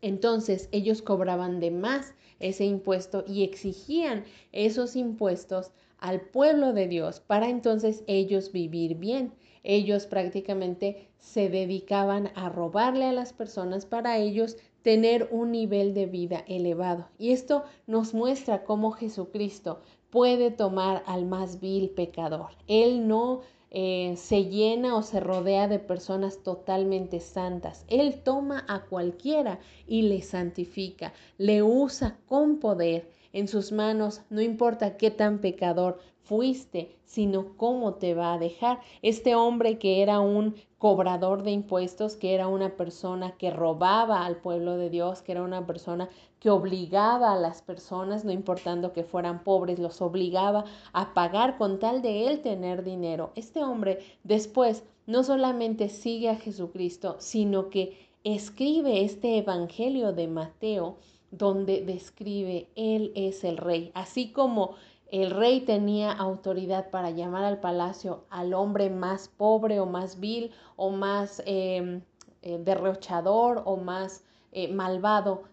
entonces 0.00 0.68
ellos 0.70 1.02
cobraban 1.02 1.58
de 1.58 1.72
más 1.72 2.14
ese 2.38 2.64
impuesto 2.64 3.24
y 3.26 3.42
exigían 3.42 4.24
esos 4.52 4.94
impuestos 4.94 5.72
al 5.98 6.20
pueblo 6.20 6.72
de 6.72 6.86
Dios 6.86 7.20
para 7.20 7.48
entonces 7.48 8.04
ellos 8.06 8.52
vivir 8.52 8.94
bien. 8.96 9.32
Ellos 9.68 10.06
prácticamente 10.06 11.10
se 11.18 11.50
dedicaban 11.50 12.30
a 12.34 12.48
robarle 12.48 13.04
a 13.04 13.12
las 13.12 13.34
personas 13.34 13.84
para 13.84 14.16
ellos 14.16 14.56
tener 14.80 15.28
un 15.30 15.52
nivel 15.52 15.92
de 15.92 16.06
vida 16.06 16.42
elevado. 16.48 17.06
Y 17.18 17.32
esto 17.32 17.64
nos 17.86 18.14
muestra 18.14 18.64
cómo 18.64 18.92
Jesucristo 18.92 19.82
puede 20.08 20.50
tomar 20.50 21.02
al 21.04 21.26
más 21.26 21.60
vil 21.60 21.90
pecador. 21.90 22.52
Él 22.66 23.06
no 23.06 23.42
eh, 23.70 24.14
se 24.16 24.46
llena 24.46 24.96
o 24.96 25.02
se 25.02 25.20
rodea 25.20 25.68
de 25.68 25.78
personas 25.78 26.42
totalmente 26.42 27.20
santas. 27.20 27.84
Él 27.88 28.22
toma 28.22 28.64
a 28.68 28.86
cualquiera 28.86 29.60
y 29.86 30.00
le 30.00 30.22
santifica, 30.22 31.12
le 31.36 31.62
usa 31.62 32.18
con 32.26 32.58
poder 32.58 33.10
en 33.32 33.48
sus 33.48 33.72
manos, 33.72 34.22
no 34.30 34.40
importa 34.40 34.96
qué 34.96 35.10
tan 35.10 35.38
pecador 35.40 35.98
fuiste, 36.28 36.94
sino 37.04 37.56
cómo 37.56 37.94
te 37.94 38.14
va 38.14 38.34
a 38.34 38.38
dejar. 38.38 38.80
Este 39.00 39.34
hombre 39.34 39.78
que 39.78 40.02
era 40.02 40.20
un 40.20 40.56
cobrador 40.76 41.42
de 41.42 41.52
impuestos, 41.52 42.16
que 42.16 42.34
era 42.34 42.48
una 42.48 42.76
persona 42.76 43.36
que 43.38 43.50
robaba 43.50 44.26
al 44.26 44.36
pueblo 44.36 44.76
de 44.76 44.90
Dios, 44.90 45.22
que 45.22 45.32
era 45.32 45.42
una 45.42 45.66
persona 45.66 46.10
que 46.38 46.50
obligaba 46.50 47.32
a 47.32 47.38
las 47.38 47.62
personas, 47.62 48.24
no 48.24 48.30
importando 48.30 48.92
que 48.92 49.04
fueran 49.04 49.42
pobres, 49.42 49.78
los 49.78 50.02
obligaba 50.02 50.64
a 50.92 51.14
pagar 51.14 51.56
con 51.56 51.78
tal 51.78 52.02
de 52.02 52.28
él 52.28 52.42
tener 52.42 52.84
dinero. 52.84 53.32
Este 53.34 53.64
hombre 53.64 53.98
después 54.22 54.84
no 55.06 55.24
solamente 55.24 55.88
sigue 55.88 56.28
a 56.28 56.36
Jesucristo, 56.36 57.16
sino 57.18 57.70
que 57.70 57.96
escribe 58.22 59.02
este 59.02 59.38
Evangelio 59.38 60.12
de 60.12 60.28
Mateo, 60.28 60.98
donde 61.30 61.84
describe 61.84 62.68
Él 62.74 63.12
es 63.14 63.44
el 63.44 63.56
rey, 63.56 63.90
así 63.94 64.32
como 64.32 64.76
el 65.10 65.30
rey 65.30 65.60
tenía 65.60 66.12
autoridad 66.12 66.90
para 66.90 67.10
llamar 67.10 67.44
al 67.44 67.60
palacio 67.60 68.24
al 68.28 68.52
hombre 68.52 68.90
más 68.90 69.28
pobre 69.28 69.80
o 69.80 69.86
más 69.86 70.20
vil 70.20 70.52
o 70.76 70.90
más 70.90 71.42
em, 71.46 72.02
eh, 72.42 72.58
derrochador 72.58 73.62
o 73.64 73.76
más 73.78 74.24
eh, 74.52 74.68
malvado. 74.72 75.44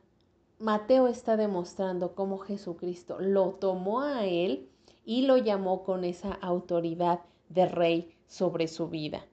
Mateo 0.59 1.07
está 1.07 1.37
demostrando 1.37 2.15
cómo 2.15 2.37
Jesucristo 2.37 3.17
lo 3.19 3.51
tomó 3.51 4.01
a 4.01 4.25
él 4.25 4.69
y 5.05 5.21
lo 5.21 5.37
llamó 5.37 5.83
con 5.83 6.03
esa 6.03 6.33
autoridad 6.33 7.21
de 7.47 7.65
rey 7.65 8.15
sobre 8.27 8.67
su 8.67 8.89
vida. 8.89 9.25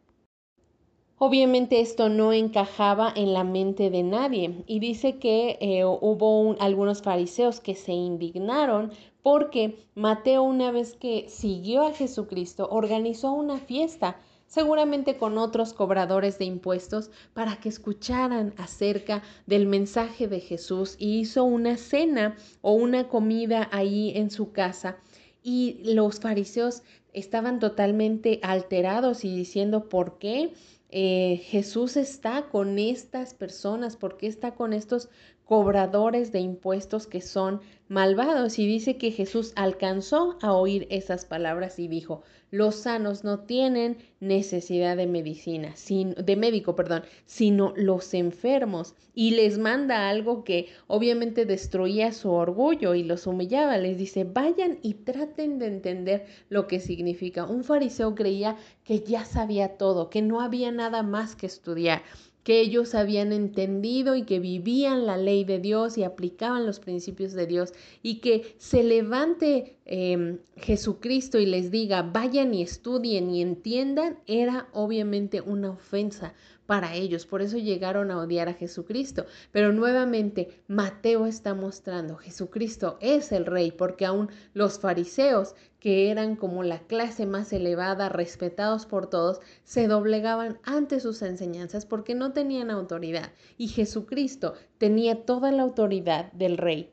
Obviamente 1.25 1.81
esto 1.81 2.09
no 2.09 2.33
encajaba 2.33 3.13
en 3.15 3.33
la 3.33 3.45
mente 3.45 3.91
de 3.91 4.03
nadie 4.03 4.65
y 4.67 4.81
dice 4.81 5.21
que 5.21 5.57
eh, 5.61 5.85
hubo 5.85 6.57
algunos 6.59 7.01
fariseos 7.01 7.61
que 7.61 7.77
se 7.77 7.93
indignaron 7.93 8.91
porque 9.23 9.87
Mateo 9.95 10.43
una 10.43 10.73
vez 10.73 10.97
que 10.97 11.27
siguió 11.29 11.87
a 11.87 11.95
Jesucristo 11.95 12.67
organizó 12.73 13.31
una 13.31 13.59
fiesta 13.59 14.17
seguramente 14.53 15.17
con 15.17 15.39
otros 15.39 15.73
cobradores 15.73 16.39
de 16.39 16.45
impuestos, 16.45 17.11
para 17.33 17.57
que 17.57 17.71
escucharan 17.71 18.53
acerca 18.59 19.23
del 19.47 19.67
mensaje 19.67 20.29
de 20.29 20.41
Jesús 20.41 20.97
y 20.99 21.21
hizo 21.21 21.45
una 21.45 21.79
cena 21.79 22.37
o 22.61 22.73
una 22.73 23.09
comida 23.09 23.69
ahí 23.73 24.13
en 24.15 24.31
su 24.31 24.53
casa. 24.53 24.99
Y 25.42 25.81
los 25.85 26.20
fariseos 26.20 26.83
estaban 27.12 27.59
totalmente 27.59 28.40
alterados 28.42 29.24
y 29.24 29.37
diciendo, 29.37 29.88
¿por 29.88 30.18
qué? 30.18 30.52
Eh, 30.90 31.40
Jesús 31.44 31.96
está 31.96 32.48
con 32.50 32.78
estas 32.78 33.35
personas, 33.35 33.96
porque 33.96 34.26
está 34.26 34.55
con 34.55 34.72
estos 34.72 35.09
cobradores 35.44 36.33
de 36.33 36.40
impuestos 36.40 37.07
que 37.07 37.20
son 37.20 37.61
malvados. 37.88 38.59
Y 38.59 38.66
dice 38.66 38.96
que 38.96 39.11
Jesús 39.11 39.52
alcanzó 39.57 40.38
a 40.42 40.52
oír 40.52 40.87
esas 40.90 41.24
palabras 41.24 41.78
y 41.78 41.88
dijo, 41.88 42.22
los 42.53 42.75
sanos 42.77 43.25
no 43.25 43.41
tienen 43.41 43.97
necesidad 44.21 44.95
de 44.99 45.07
medicina, 45.07 45.75
sin, 45.75 46.12
de 46.12 46.37
médico, 46.37 46.77
perdón, 46.77 47.03
sino 47.25 47.73
los 47.77 48.12
enfermos. 48.12 48.95
Y 49.15 49.31
les 49.31 49.59
manda 49.59 50.11
algo 50.11 50.45
que 50.45 50.69
obviamente 50.87 51.47
destruía 51.47 52.12
su 52.12 52.31
orgullo 52.31 52.95
y 52.95 53.05
los 53.05 53.27
humillaba. 53.27 53.79
Les 53.79 53.97
dice, 53.97 54.25
vayan 54.25 54.79
y 54.83 54.95
traten 54.95 55.59
de 55.59 55.67
entender 55.67 56.27
lo 56.51 56.67
que 56.67 56.79
significa. 56.79 57.47
Un 57.47 57.65
fariseo 57.65 58.15
creía 58.15 58.57
que 58.85 59.01
ya 59.01 59.25
sabía 59.25 59.79
todo, 59.79 60.11
que 60.11 60.21
no 60.21 60.43
había 60.43 60.71
nada 60.71 61.03
más 61.03 61.35
que 61.35 61.47
estudiar 61.47 62.03
que 62.44 62.61
ellos 62.61 62.94
habían 62.94 63.33
entendido 63.33 64.16
y 64.16 64.24
que 64.24 64.40
vivían 64.40 65.07
la 65.07 65.16
ley 65.16 65.44
de 65.44 65.61
Dios 65.61 65.96
y 65.96 66.05
aplicaban 66.05 66.66
los 66.66 66.81
principios 66.81 67.33
de 67.33 67.46
Dios 67.46 67.72
y 68.02 68.16
que 68.16 68.55
se 68.59 68.83
levante 68.83 69.76
em, 69.85 70.38
Jesucristo 70.57 71.38
y 71.38 71.46
les 71.46 71.70
diga 71.70 72.02
vayan 72.02 72.52
y 72.55 72.62
estudien 72.62 73.31
y 73.31 73.42
entiendan 73.42 74.18
era 74.26 74.68
obviamente 74.72 75.40
una 75.40 75.70
ofensa 75.70 76.35
para 76.66 76.94
ellos. 76.94 77.27
Por 77.27 77.42
eso 77.42 77.59
llegaron 77.59 78.11
a 78.11 78.18
odiar 78.18 78.48
a 78.48 78.55
Jesucristo. 78.55 79.27
Pero 79.51 79.72
nuevamente 79.72 80.62
Mateo 80.68 81.27
está 81.27 81.55
mostrando, 81.55 82.16
Jesucristo 82.16 82.98
es 83.01 83.33
el 83.33 83.46
rey, 83.46 83.72
porque 83.72 84.07
aún 84.07 84.31
los 84.55 84.79
fariseos, 84.79 85.55
que 85.79 86.11
eran 86.11 86.37
como 86.37 86.62
la 86.62 86.79
clase 86.87 87.27
más 87.27 87.53
elevada, 87.53 88.09
respetados 88.09 88.87
por 88.87 89.09
todos, 89.09 89.40
se 89.64 89.88
doblegaban 89.88 90.59
ante 90.62 91.01
sus 91.01 91.22
enseñanzas 91.22 91.87
porque 91.87 92.14
no 92.14 92.33
tenían 92.33 92.70
autoridad. 92.70 93.33
Y 93.59 93.68
Jesucristo 93.68 94.55
tenía 94.79 95.25
toda 95.25 95.51
la 95.51 95.62
autoridad 95.62 96.31
del 96.33 96.57
rey. 96.57 96.92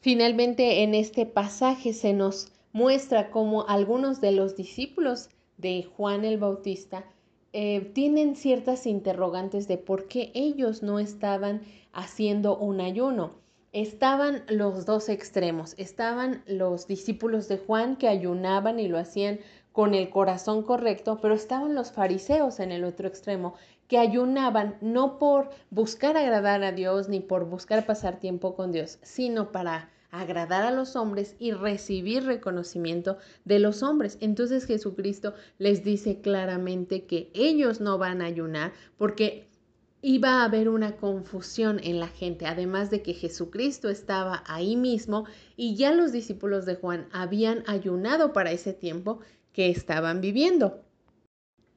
Finalmente, 0.00 0.82
en 0.82 0.94
este 0.94 1.26
pasaje 1.26 1.92
se 1.92 2.12
nos 2.12 2.52
muestra 2.72 3.30
cómo 3.30 3.66
algunos 3.66 4.20
de 4.20 4.32
los 4.32 4.54
discípulos 4.54 5.30
de 5.58 5.84
Juan 5.96 6.24
el 6.24 6.38
Bautista, 6.38 7.04
eh, 7.52 7.90
tienen 7.94 8.36
ciertas 8.36 8.86
interrogantes 8.86 9.68
de 9.68 9.78
por 9.78 10.08
qué 10.08 10.30
ellos 10.34 10.82
no 10.82 10.98
estaban 10.98 11.62
haciendo 11.92 12.56
un 12.56 12.80
ayuno. 12.80 13.32
Estaban 13.72 14.44
los 14.48 14.86
dos 14.86 15.08
extremos, 15.08 15.74
estaban 15.76 16.42
los 16.46 16.86
discípulos 16.86 17.48
de 17.48 17.58
Juan 17.58 17.96
que 17.96 18.08
ayunaban 18.08 18.80
y 18.80 18.88
lo 18.88 18.98
hacían 18.98 19.40
con 19.72 19.94
el 19.94 20.10
corazón 20.10 20.62
correcto, 20.62 21.18
pero 21.20 21.34
estaban 21.34 21.74
los 21.74 21.92
fariseos 21.92 22.60
en 22.60 22.72
el 22.72 22.84
otro 22.84 23.08
extremo 23.08 23.54
que 23.86 23.98
ayunaban 23.98 24.76
no 24.80 25.18
por 25.18 25.50
buscar 25.70 26.16
agradar 26.16 26.62
a 26.62 26.72
Dios 26.72 27.08
ni 27.08 27.20
por 27.20 27.46
buscar 27.46 27.86
pasar 27.86 28.20
tiempo 28.20 28.54
con 28.54 28.72
Dios, 28.72 28.98
sino 29.02 29.52
para 29.52 29.90
agradar 30.10 30.64
a 30.64 30.70
los 30.70 30.96
hombres 30.96 31.36
y 31.38 31.52
recibir 31.52 32.24
reconocimiento 32.24 33.18
de 33.44 33.58
los 33.58 33.82
hombres. 33.82 34.18
Entonces 34.20 34.64
Jesucristo 34.64 35.34
les 35.58 35.84
dice 35.84 36.20
claramente 36.20 37.04
que 37.04 37.30
ellos 37.34 37.80
no 37.80 37.98
van 37.98 38.22
a 38.22 38.26
ayunar 38.26 38.72
porque 38.96 39.48
iba 40.00 40.40
a 40.40 40.44
haber 40.44 40.68
una 40.68 40.96
confusión 40.96 41.80
en 41.82 41.98
la 41.98 42.08
gente, 42.08 42.46
además 42.46 42.90
de 42.90 43.02
que 43.02 43.14
Jesucristo 43.14 43.88
estaba 43.88 44.44
ahí 44.46 44.76
mismo 44.76 45.26
y 45.56 45.74
ya 45.74 45.92
los 45.92 46.12
discípulos 46.12 46.66
de 46.66 46.76
Juan 46.76 47.08
habían 47.12 47.64
ayunado 47.66 48.32
para 48.32 48.52
ese 48.52 48.72
tiempo 48.72 49.20
que 49.52 49.70
estaban 49.70 50.20
viviendo 50.20 50.84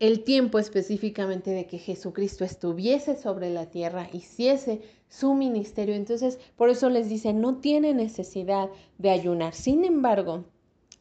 el 0.01 0.23
tiempo 0.23 0.57
específicamente 0.57 1.51
de 1.51 1.67
que 1.67 1.77
Jesucristo 1.77 2.43
estuviese 2.43 3.15
sobre 3.15 3.51
la 3.51 3.67
tierra, 3.69 4.09
hiciese 4.11 4.81
su 5.07 5.35
ministerio. 5.35 5.93
Entonces, 5.93 6.39
por 6.55 6.69
eso 6.69 6.89
les 6.89 7.07
dice, 7.07 7.33
no 7.33 7.57
tiene 7.57 7.93
necesidad 7.93 8.71
de 8.97 9.11
ayunar. 9.11 9.53
Sin 9.53 9.85
embargo, 9.85 10.45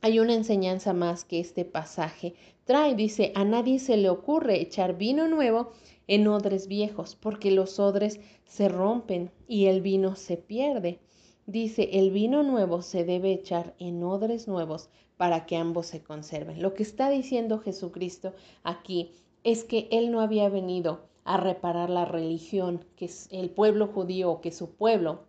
hay 0.02 0.18
una 0.18 0.34
enseñanza 0.34 0.92
más 0.92 1.24
que 1.24 1.40
este 1.40 1.64
pasaje 1.64 2.34
trae. 2.64 2.94
Dice, 2.94 3.32
a 3.34 3.42
nadie 3.42 3.78
se 3.78 3.96
le 3.96 4.10
ocurre 4.10 4.60
echar 4.60 4.98
vino 4.98 5.28
nuevo 5.28 5.72
en 6.06 6.28
odres 6.28 6.68
viejos, 6.68 7.16
porque 7.16 7.50
los 7.52 7.80
odres 7.80 8.20
se 8.44 8.68
rompen 8.68 9.30
y 9.48 9.64
el 9.64 9.80
vino 9.80 10.14
se 10.14 10.36
pierde. 10.36 10.98
Dice, 11.46 11.88
el 11.94 12.10
vino 12.10 12.42
nuevo 12.42 12.82
se 12.82 13.04
debe 13.04 13.32
echar 13.32 13.74
en 13.78 14.02
odres 14.02 14.46
nuevos 14.46 14.90
para 15.20 15.44
que 15.44 15.58
ambos 15.58 15.88
se 15.88 16.02
conserven. 16.02 16.62
Lo 16.62 16.72
que 16.72 16.82
está 16.82 17.10
diciendo 17.10 17.58
Jesucristo 17.58 18.32
aquí 18.62 19.12
es 19.44 19.64
que 19.64 19.86
Él 19.90 20.10
no 20.10 20.22
había 20.22 20.48
venido 20.48 21.02
a 21.24 21.36
reparar 21.36 21.90
la 21.90 22.06
religión 22.06 22.86
que 22.96 23.10
el 23.30 23.50
pueblo 23.50 23.88
judío, 23.88 24.40
que 24.40 24.50
su 24.50 24.70
pueblo 24.70 25.24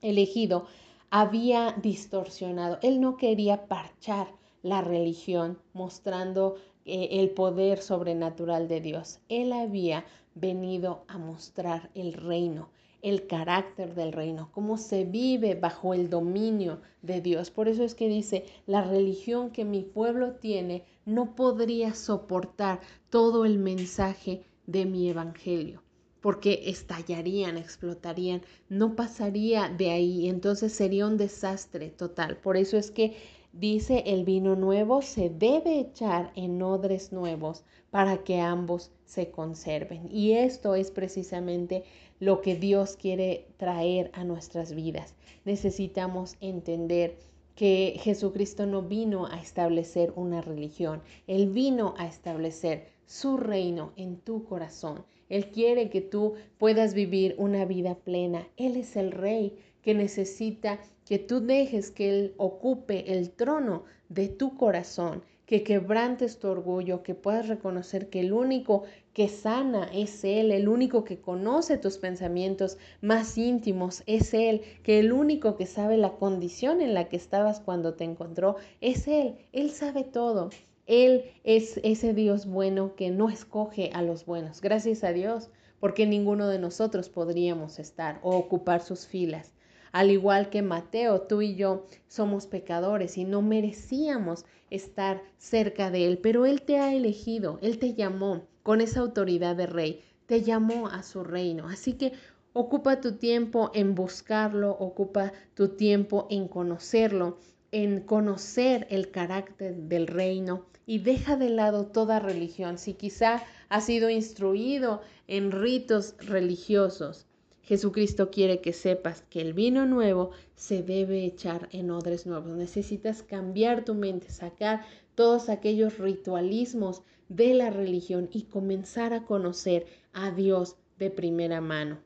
elegido 0.00 0.66
había 1.10 1.74
distorsionado. 1.82 2.78
Él 2.82 3.00
no 3.00 3.16
quería 3.16 3.66
parchar 3.66 4.28
la 4.62 4.80
religión 4.80 5.58
mostrando 5.72 6.54
eh, 6.84 7.08
el 7.10 7.30
poder 7.30 7.82
sobrenatural 7.82 8.68
de 8.68 8.80
Dios. 8.80 9.18
Él 9.28 9.52
había 9.52 10.04
venido 10.36 11.02
a 11.08 11.18
mostrar 11.18 11.90
el 11.96 12.12
reino, 12.12 12.68
el 13.02 13.26
carácter 13.26 13.94
del 13.94 14.12
reino, 14.12 14.50
cómo 14.52 14.78
se 14.78 15.04
vive 15.04 15.54
bajo 15.54 15.92
el 15.92 16.08
dominio 16.08 16.80
de 17.02 17.20
Dios. 17.20 17.50
Por 17.50 17.68
eso 17.68 17.84
es 17.84 17.94
que 17.94 18.08
dice, 18.08 18.44
la 18.66 18.82
religión 18.82 19.50
que 19.50 19.64
mi 19.64 19.82
pueblo 19.82 20.36
tiene 20.36 20.84
no 21.04 21.34
podría 21.34 21.94
soportar 21.94 22.80
todo 23.10 23.44
el 23.44 23.58
mensaje 23.58 24.44
de 24.66 24.86
mi 24.86 25.08
evangelio 25.08 25.82
porque 26.22 26.62
estallarían, 26.66 27.58
explotarían, 27.58 28.42
no 28.68 28.94
pasaría 28.94 29.68
de 29.68 29.90
ahí, 29.90 30.28
entonces 30.28 30.72
sería 30.72 31.04
un 31.04 31.16
desastre 31.16 31.90
total. 31.90 32.36
Por 32.36 32.56
eso 32.56 32.76
es 32.78 32.92
que 32.92 33.16
dice 33.52 34.04
el 34.06 34.24
vino 34.24 34.56
nuevo 34.56 35.02
se 35.02 35.28
debe 35.28 35.80
echar 35.80 36.32
en 36.36 36.62
odres 36.62 37.12
nuevos 37.12 37.64
para 37.90 38.24
que 38.24 38.40
ambos 38.40 38.92
se 39.04 39.30
conserven. 39.30 40.08
Y 40.10 40.32
esto 40.32 40.74
es 40.74 40.90
precisamente 40.90 41.84
lo 42.22 42.40
que 42.40 42.54
Dios 42.54 42.96
quiere 42.96 43.48
traer 43.56 44.12
a 44.14 44.22
nuestras 44.22 44.76
vidas. 44.76 45.16
Necesitamos 45.44 46.36
entender 46.40 47.16
que 47.56 47.96
Jesucristo 47.98 48.64
no 48.64 48.82
vino 48.82 49.26
a 49.26 49.40
establecer 49.40 50.12
una 50.14 50.40
religión, 50.40 51.02
Él 51.26 51.48
vino 51.48 51.94
a 51.98 52.06
establecer 52.06 52.86
su 53.06 53.38
reino 53.38 53.92
en 53.96 54.18
tu 54.18 54.44
corazón. 54.44 55.04
Él 55.28 55.46
quiere 55.50 55.90
que 55.90 56.00
tú 56.00 56.34
puedas 56.58 56.94
vivir 56.94 57.34
una 57.38 57.64
vida 57.64 57.96
plena. 57.96 58.46
Él 58.56 58.76
es 58.76 58.94
el 58.94 59.10
rey 59.10 59.56
que 59.82 59.92
necesita 59.92 60.78
que 61.04 61.18
tú 61.18 61.40
dejes 61.40 61.90
que 61.90 62.08
Él 62.08 62.34
ocupe 62.36 63.14
el 63.14 63.30
trono 63.30 63.82
de 64.08 64.28
tu 64.28 64.56
corazón, 64.56 65.24
que 65.52 65.64
quebrantes 65.64 66.38
tu 66.38 66.48
orgullo, 66.48 67.02
que 67.02 67.14
puedas 67.14 67.46
reconocer 67.46 68.08
que 68.08 68.20
el 68.20 68.32
único 68.32 68.84
que 69.12 69.28
sana 69.28 69.86
es 69.92 70.24
Él, 70.24 70.50
el 70.50 70.66
único 70.66 71.04
que 71.04 71.20
conoce 71.20 71.76
tus 71.76 71.98
pensamientos 71.98 72.78
más 73.02 73.36
íntimos 73.36 74.02
es 74.06 74.32
Él, 74.32 74.62
que 74.82 74.98
el 74.98 75.12
único 75.12 75.58
que 75.58 75.66
sabe 75.66 75.98
la 75.98 76.12
condición 76.12 76.80
en 76.80 76.94
la 76.94 77.10
que 77.10 77.16
estabas 77.16 77.60
cuando 77.60 77.92
te 77.92 78.04
encontró 78.04 78.56
es 78.80 79.06
Él, 79.06 79.36
Él 79.52 79.68
sabe 79.72 80.04
todo. 80.04 80.48
Él 80.86 81.24
es 81.44 81.78
ese 81.84 82.14
Dios 82.14 82.46
bueno 82.46 82.96
que 82.96 83.10
no 83.10 83.28
escoge 83.28 83.90
a 83.92 84.00
los 84.00 84.24
buenos. 84.24 84.62
Gracias 84.62 85.04
a 85.04 85.12
Dios, 85.12 85.50
porque 85.80 86.06
ninguno 86.06 86.48
de 86.48 86.60
nosotros 86.60 87.10
podríamos 87.10 87.78
estar 87.78 88.20
o 88.22 88.38
ocupar 88.38 88.80
sus 88.80 89.06
filas. 89.06 89.52
Al 89.92 90.10
igual 90.10 90.48
que 90.48 90.62
Mateo, 90.62 91.20
tú 91.20 91.42
y 91.42 91.54
yo 91.54 91.86
somos 92.08 92.46
pecadores 92.46 93.18
y 93.18 93.24
no 93.24 93.42
merecíamos 93.42 94.46
estar 94.70 95.22
cerca 95.36 95.90
de 95.90 96.06
Él, 96.06 96.18
pero 96.18 96.46
Él 96.46 96.62
te 96.62 96.78
ha 96.78 96.94
elegido, 96.94 97.58
Él 97.60 97.78
te 97.78 97.92
llamó 97.92 98.48
con 98.62 98.80
esa 98.80 99.00
autoridad 99.00 99.54
de 99.54 99.66
rey, 99.66 100.02
te 100.24 100.42
llamó 100.42 100.88
a 100.88 101.02
su 101.02 101.24
reino. 101.24 101.68
Así 101.68 101.92
que 101.92 102.12
ocupa 102.54 103.02
tu 103.02 103.16
tiempo 103.16 103.70
en 103.74 103.94
buscarlo, 103.94 104.70
ocupa 104.70 105.34
tu 105.54 105.76
tiempo 105.76 106.26
en 106.30 106.48
conocerlo, 106.48 107.38
en 107.70 108.00
conocer 108.00 108.86
el 108.88 109.10
carácter 109.10 109.74
del 109.74 110.06
reino 110.06 110.64
y 110.86 111.00
deja 111.00 111.36
de 111.36 111.50
lado 111.50 111.86
toda 111.86 112.18
religión. 112.18 112.78
Si 112.78 112.94
quizá 112.94 113.42
has 113.68 113.84
sido 113.84 114.08
instruido 114.08 115.02
en 115.26 115.52
ritos 115.52 116.14
religiosos, 116.18 117.26
Jesucristo 117.72 118.30
quiere 118.30 118.60
que 118.60 118.74
sepas 118.74 119.22
que 119.30 119.40
el 119.40 119.54
vino 119.54 119.86
nuevo 119.86 120.32
se 120.56 120.82
debe 120.82 121.24
echar 121.24 121.70
en 121.72 121.90
odres 121.90 122.26
nuevos. 122.26 122.52
Necesitas 122.52 123.22
cambiar 123.22 123.86
tu 123.86 123.94
mente, 123.94 124.28
sacar 124.28 124.84
todos 125.14 125.48
aquellos 125.48 125.96
ritualismos 125.96 127.00
de 127.30 127.54
la 127.54 127.70
religión 127.70 128.28
y 128.30 128.42
comenzar 128.42 129.14
a 129.14 129.24
conocer 129.24 129.86
a 130.12 130.32
Dios 130.32 130.76
de 130.98 131.08
primera 131.08 131.62
mano. 131.62 131.98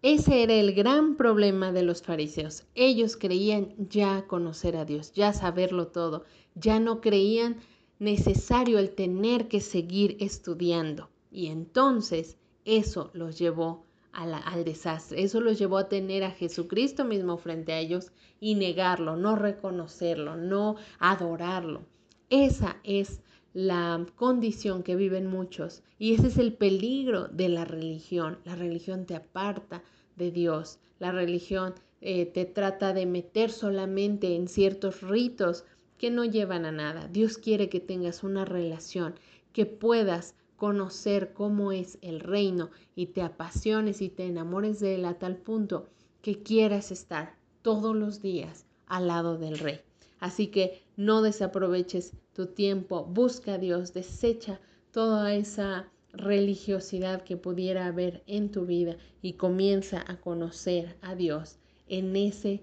Ese 0.00 0.42
era 0.42 0.54
el 0.54 0.72
gran 0.72 1.18
problema 1.18 1.70
de 1.70 1.82
los 1.82 2.00
fariseos. 2.00 2.64
Ellos 2.74 3.18
creían 3.18 3.74
ya 3.76 4.26
conocer 4.28 4.76
a 4.76 4.86
Dios, 4.86 5.12
ya 5.12 5.34
saberlo 5.34 5.88
todo, 5.88 6.24
ya 6.54 6.80
no 6.80 7.02
creían 7.02 7.58
necesario 7.98 8.78
el 8.78 8.94
tener 8.94 9.48
que 9.48 9.60
seguir 9.60 10.16
estudiando. 10.20 11.10
Y 11.30 11.48
entonces 11.48 12.38
eso 12.64 13.10
los 13.12 13.38
llevó 13.38 13.84
al 14.12 14.64
desastre, 14.64 15.22
eso 15.22 15.40
los 15.40 15.58
llevó 15.58 15.78
a 15.78 15.88
tener 15.88 16.22
a 16.22 16.30
Jesucristo 16.30 17.04
mismo 17.04 17.38
frente 17.38 17.72
a 17.72 17.78
ellos 17.78 18.12
y 18.40 18.54
negarlo, 18.54 19.16
no 19.16 19.36
reconocerlo, 19.36 20.36
no 20.36 20.76
adorarlo. 20.98 21.82
Esa 22.28 22.76
es 22.84 23.20
la 23.54 24.06
condición 24.16 24.82
que 24.82 24.96
viven 24.96 25.26
muchos 25.26 25.82
y 25.98 26.14
ese 26.14 26.28
es 26.28 26.38
el 26.38 26.54
peligro 26.54 27.28
de 27.28 27.48
la 27.48 27.64
religión. 27.64 28.38
La 28.44 28.54
religión 28.54 29.06
te 29.06 29.14
aparta 29.14 29.82
de 30.16 30.30
Dios. 30.30 30.78
La 30.98 31.12
religión 31.12 31.74
eh, 32.00 32.26
te 32.26 32.44
trata 32.44 32.92
de 32.92 33.06
meter 33.06 33.50
solamente 33.50 34.34
en 34.34 34.48
ciertos 34.48 35.02
ritos 35.02 35.64
que 35.98 36.10
no 36.10 36.24
llevan 36.24 36.64
a 36.64 36.72
nada. 36.72 37.08
Dios 37.08 37.38
quiere 37.38 37.68
que 37.68 37.80
tengas 37.80 38.24
una 38.24 38.44
relación, 38.44 39.14
que 39.52 39.66
puedas 39.66 40.34
conocer 40.62 41.32
cómo 41.32 41.72
es 41.72 41.98
el 42.02 42.20
reino 42.20 42.70
y 42.94 43.06
te 43.06 43.22
apasiones 43.22 44.00
y 44.00 44.08
te 44.08 44.26
enamores 44.26 44.78
de 44.78 44.94
él 44.94 45.06
a 45.06 45.18
tal 45.18 45.36
punto 45.36 45.88
que 46.20 46.44
quieras 46.44 46.92
estar 46.92 47.34
todos 47.62 47.96
los 47.96 48.22
días 48.22 48.64
al 48.86 49.08
lado 49.08 49.38
del 49.38 49.58
rey. 49.58 49.80
Así 50.20 50.46
que 50.46 50.80
no 50.96 51.20
desaproveches 51.20 52.12
tu 52.32 52.46
tiempo, 52.46 53.04
busca 53.04 53.54
a 53.54 53.58
Dios, 53.58 53.92
desecha 53.92 54.60
toda 54.92 55.34
esa 55.34 55.90
religiosidad 56.12 57.22
que 57.22 57.36
pudiera 57.36 57.86
haber 57.86 58.22
en 58.28 58.52
tu 58.52 58.64
vida 58.64 58.96
y 59.20 59.32
comienza 59.32 60.04
a 60.06 60.20
conocer 60.20 60.96
a 61.00 61.16
Dios 61.16 61.58
en 61.88 62.14
ese 62.14 62.62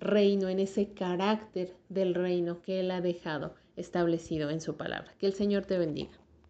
reino, 0.00 0.48
en 0.48 0.58
ese 0.58 0.94
carácter 0.94 1.76
del 1.90 2.14
reino 2.14 2.62
que 2.62 2.80
Él 2.80 2.90
ha 2.90 3.02
dejado 3.02 3.52
establecido 3.76 4.48
en 4.48 4.62
su 4.62 4.78
palabra. 4.78 5.12
Que 5.18 5.26
el 5.26 5.34
Señor 5.34 5.66
te 5.66 5.76
bendiga. 5.76 6.18